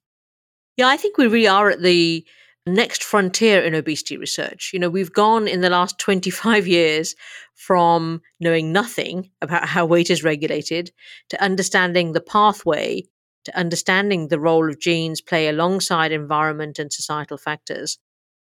Yeah, 0.76 0.86
I 0.86 0.96
think 0.96 1.18
we 1.18 1.26
really 1.26 1.48
are 1.48 1.70
at 1.70 1.82
the 1.82 2.24
next 2.66 3.02
frontier 3.02 3.60
in 3.60 3.74
obesity 3.74 4.16
research. 4.16 4.70
You 4.72 4.78
know, 4.78 4.90
we've 4.90 5.12
gone 5.12 5.48
in 5.48 5.60
the 5.60 5.70
last 5.70 5.98
25 5.98 6.66
years 6.66 7.14
from 7.54 8.22
knowing 8.40 8.72
nothing 8.72 9.30
about 9.40 9.66
how 9.66 9.84
weight 9.84 10.10
is 10.10 10.22
regulated 10.22 10.92
to 11.30 11.42
understanding 11.42 12.12
the 12.12 12.20
pathway, 12.20 13.02
to 13.44 13.58
understanding 13.58 14.28
the 14.28 14.38
role 14.38 14.68
of 14.68 14.80
genes 14.80 15.20
play 15.20 15.48
alongside 15.48 16.12
environment 16.12 16.78
and 16.78 16.92
societal 16.92 17.36
factors, 17.36 17.98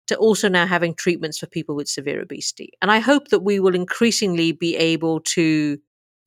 to 0.08 0.16
also 0.16 0.48
now 0.48 0.66
having 0.66 0.96
treatments 0.96 1.38
for 1.38 1.48
people 1.48 1.76
with 1.76 1.88
severe 1.88 2.22
obesity. 2.22 2.72
And 2.82 2.90
I 2.90 3.00
hope 3.00 3.28
that 3.28 3.44
we 3.44 3.60
will 3.60 3.76
increasingly 3.76 4.52
be 4.52 4.76
able 4.78 5.20
to 5.22 5.78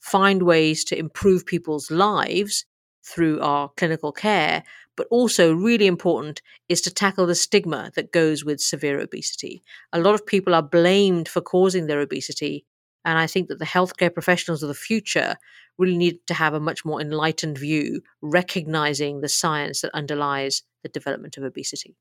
find 0.00 0.42
ways 0.42 0.84
to 0.84 0.98
improve 0.98 1.44
people's 1.44 1.90
lives 1.90 2.64
through 3.04 3.40
our 3.40 3.70
clinical 3.76 4.12
care, 4.12 4.62
but 5.00 5.06
also 5.10 5.54
really 5.54 5.86
important 5.86 6.42
is 6.68 6.82
to 6.82 6.90
tackle 6.90 7.26
the 7.26 7.34
stigma 7.34 7.90
that 7.94 8.12
goes 8.12 8.44
with 8.44 8.60
severe 8.60 9.00
obesity. 9.00 9.62
A 9.94 9.98
lot 9.98 10.14
of 10.14 10.26
people 10.26 10.54
are 10.54 10.62
blamed 10.62 11.26
for 11.26 11.40
causing 11.40 11.86
their 11.86 12.00
obesity, 12.00 12.66
and 13.06 13.18
I 13.18 13.26
think 13.26 13.48
that 13.48 13.58
the 13.58 13.64
healthcare 13.64 14.12
professionals 14.12 14.62
of 14.62 14.68
the 14.68 14.74
future 14.74 15.36
really 15.78 15.96
need 15.96 16.18
to 16.26 16.34
have 16.34 16.52
a 16.52 16.60
much 16.60 16.84
more 16.84 17.00
enlightened 17.00 17.56
view, 17.56 18.02
recognizing 18.20 19.22
the 19.22 19.28
science 19.30 19.80
that 19.80 19.94
underlies 19.94 20.64
the 20.82 20.90
development 20.90 21.38
of 21.38 21.44
obesity. 21.44 21.96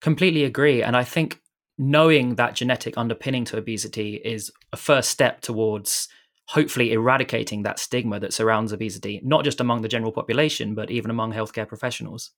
Completely 0.00 0.44
agree. 0.44 0.84
And 0.84 0.96
I 0.96 1.02
think 1.02 1.40
knowing 1.78 2.36
that 2.36 2.54
genetic 2.54 2.96
underpinning 2.96 3.44
to 3.46 3.56
obesity 3.56 4.20
is 4.24 4.52
a 4.72 4.76
first 4.76 5.10
step 5.10 5.40
towards 5.40 6.08
hopefully 6.50 6.92
eradicating 6.92 7.62
that 7.62 7.78
stigma 7.78 8.18
that 8.18 8.32
surrounds 8.32 8.72
obesity, 8.72 9.20
not 9.22 9.44
just 9.44 9.60
among 9.60 9.82
the 9.82 9.88
general 9.88 10.10
population, 10.10 10.74
but 10.74 10.90
even 10.90 11.08
among 11.08 11.32
healthcare 11.32 11.66
professionals. 11.66 12.32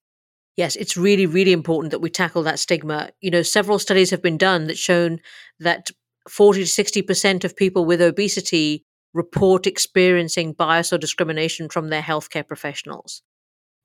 Yes, 0.55 0.77
it's 0.77 0.99
really, 0.99 1.25
really 1.25 1.53
important 1.53 1.93
that 1.93 2.01
we 2.01 2.11
tackle 2.11 2.43
that 2.43 2.59
stigma. 2.59 3.11
You 3.23 3.31
know, 3.31 3.41
several 3.41 3.79
studies 3.79 4.11
have 4.11 4.21
been 4.21 4.37
done 4.37 4.67
that 4.67 4.77
shown 4.77 5.21
that 5.61 5.91
40 6.29 6.65
to 6.65 6.67
60% 6.67 7.45
of 7.45 7.57
people 7.57 7.87
with 7.87 8.03
obesity 8.03 8.85
report 9.15 9.67
experiencing 9.67 10.53
bias 10.53 10.93
or 10.93 10.99
discrimination 10.99 11.71
from 11.71 11.89
their 11.89 12.03
healthcare 12.03 12.47
professionals. 12.47 13.23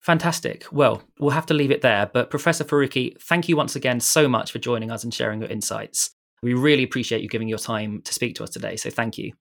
Fantastic. 0.00 0.64
Well, 0.72 1.02
we'll 1.20 1.30
have 1.30 1.46
to 1.46 1.54
leave 1.54 1.70
it 1.70 1.82
there. 1.82 2.10
But 2.12 2.30
Professor 2.30 2.64
Farooqi, 2.64 3.20
thank 3.20 3.48
you 3.48 3.56
once 3.56 3.76
again 3.76 4.00
so 4.00 4.28
much 4.28 4.50
for 4.50 4.58
joining 4.58 4.90
us 4.90 5.04
and 5.04 5.14
sharing 5.14 5.40
your 5.40 5.50
insights. 5.50 6.10
We 6.42 6.54
really 6.54 6.82
appreciate 6.82 7.22
you 7.22 7.28
giving 7.28 7.48
your 7.48 7.58
time 7.58 8.02
to 8.02 8.12
speak 8.12 8.34
to 8.36 8.42
us 8.42 8.50
today. 8.50 8.74
So 8.74 8.90
thank 8.90 9.16
you. 9.16 9.32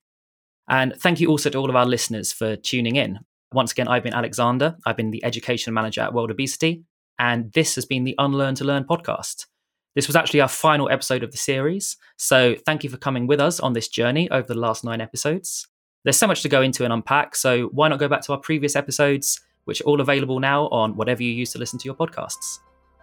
And 0.72 0.96
thank 0.98 1.20
you 1.20 1.28
also 1.28 1.50
to 1.50 1.58
all 1.58 1.70
of 1.70 1.76
our 1.76 1.86
listeners 1.86 2.32
for 2.32 2.56
tuning 2.56 2.96
in. 2.96 3.20
Once 3.54 3.74
again, 3.74 3.90
I've 3.90 4.04
been 4.04 4.14
Alexander. 4.14 4.78
I've 4.86 4.96
been 4.96 5.12
the 5.12 5.24
education 5.26 5.74
manager 5.74 6.00
at 6.00 6.14
World 6.14 6.32
Obesity, 6.32 6.84
and 7.20 7.52
this 7.52 7.76
has 7.76 7.86
been 7.86 8.06
the 8.06 8.16
Unlearn 8.18 8.56
to 8.56 8.64
Learn 8.64 8.86
podcast. 8.86 9.48
This 9.96 10.08
was 10.08 10.16
actually 10.16 10.40
our 10.40 10.48
final 10.48 10.90
episode 10.90 11.24
of 11.24 11.32
the 11.32 11.38
series, 11.38 11.98
so 12.16 12.56
thank 12.66 12.86
you 12.86 12.90
for 12.90 12.96
coming 12.96 13.28
with 13.28 13.42
us 13.42 13.60
on 13.60 13.74
this 13.74 13.90
journey 13.90 14.32
over 14.32 14.48
the 14.48 14.60
last 14.60 14.86
nine 14.86 15.02
episodes. 15.02 15.68
There's 16.06 16.18
so 16.18 16.28
much 16.28 16.42
to 16.44 16.50
go 16.50 16.62
into 16.62 16.86
and 16.86 16.94
unpack, 16.94 17.36
so 17.36 17.66
why 17.74 17.90
not 17.90 18.00
go 18.00 18.08
back 18.08 18.22
to 18.22 18.32
our 18.32 18.40
previous 18.40 18.78
episodes, 18.78 19.42
which 19.66 19.82
are 19.82 19.86
all 19.86 20.00
available 20.00 20.40
now 20.40 20.70
on 20.70 20.96
whatever 20.96 21.22
you 21.22 21.32
use 21.32 21.52
to 21.52 21.60
listen 21.60 21.78
to 21.80 21.86
your 21.86 21.96
podcasts. 21.96 22.60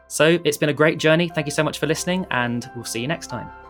So 0.08 0.38
it's 0.44 0.56
been 0.56 0.70
a 0.70 0.74
great 0.74 0.98
journey. 0.98 1.28
Thank 1.28 1.46
you 1.46 1.52
so 1.52 1.62
much 1.62 1.78
for 1.78 1.86
listening, 1.86 2.24
and 2.30 2.70
we'll 2.74 2.86
see 2.86 3.02
you 3.02 3.08
next 3.08 3.26
time. 3.26 3.67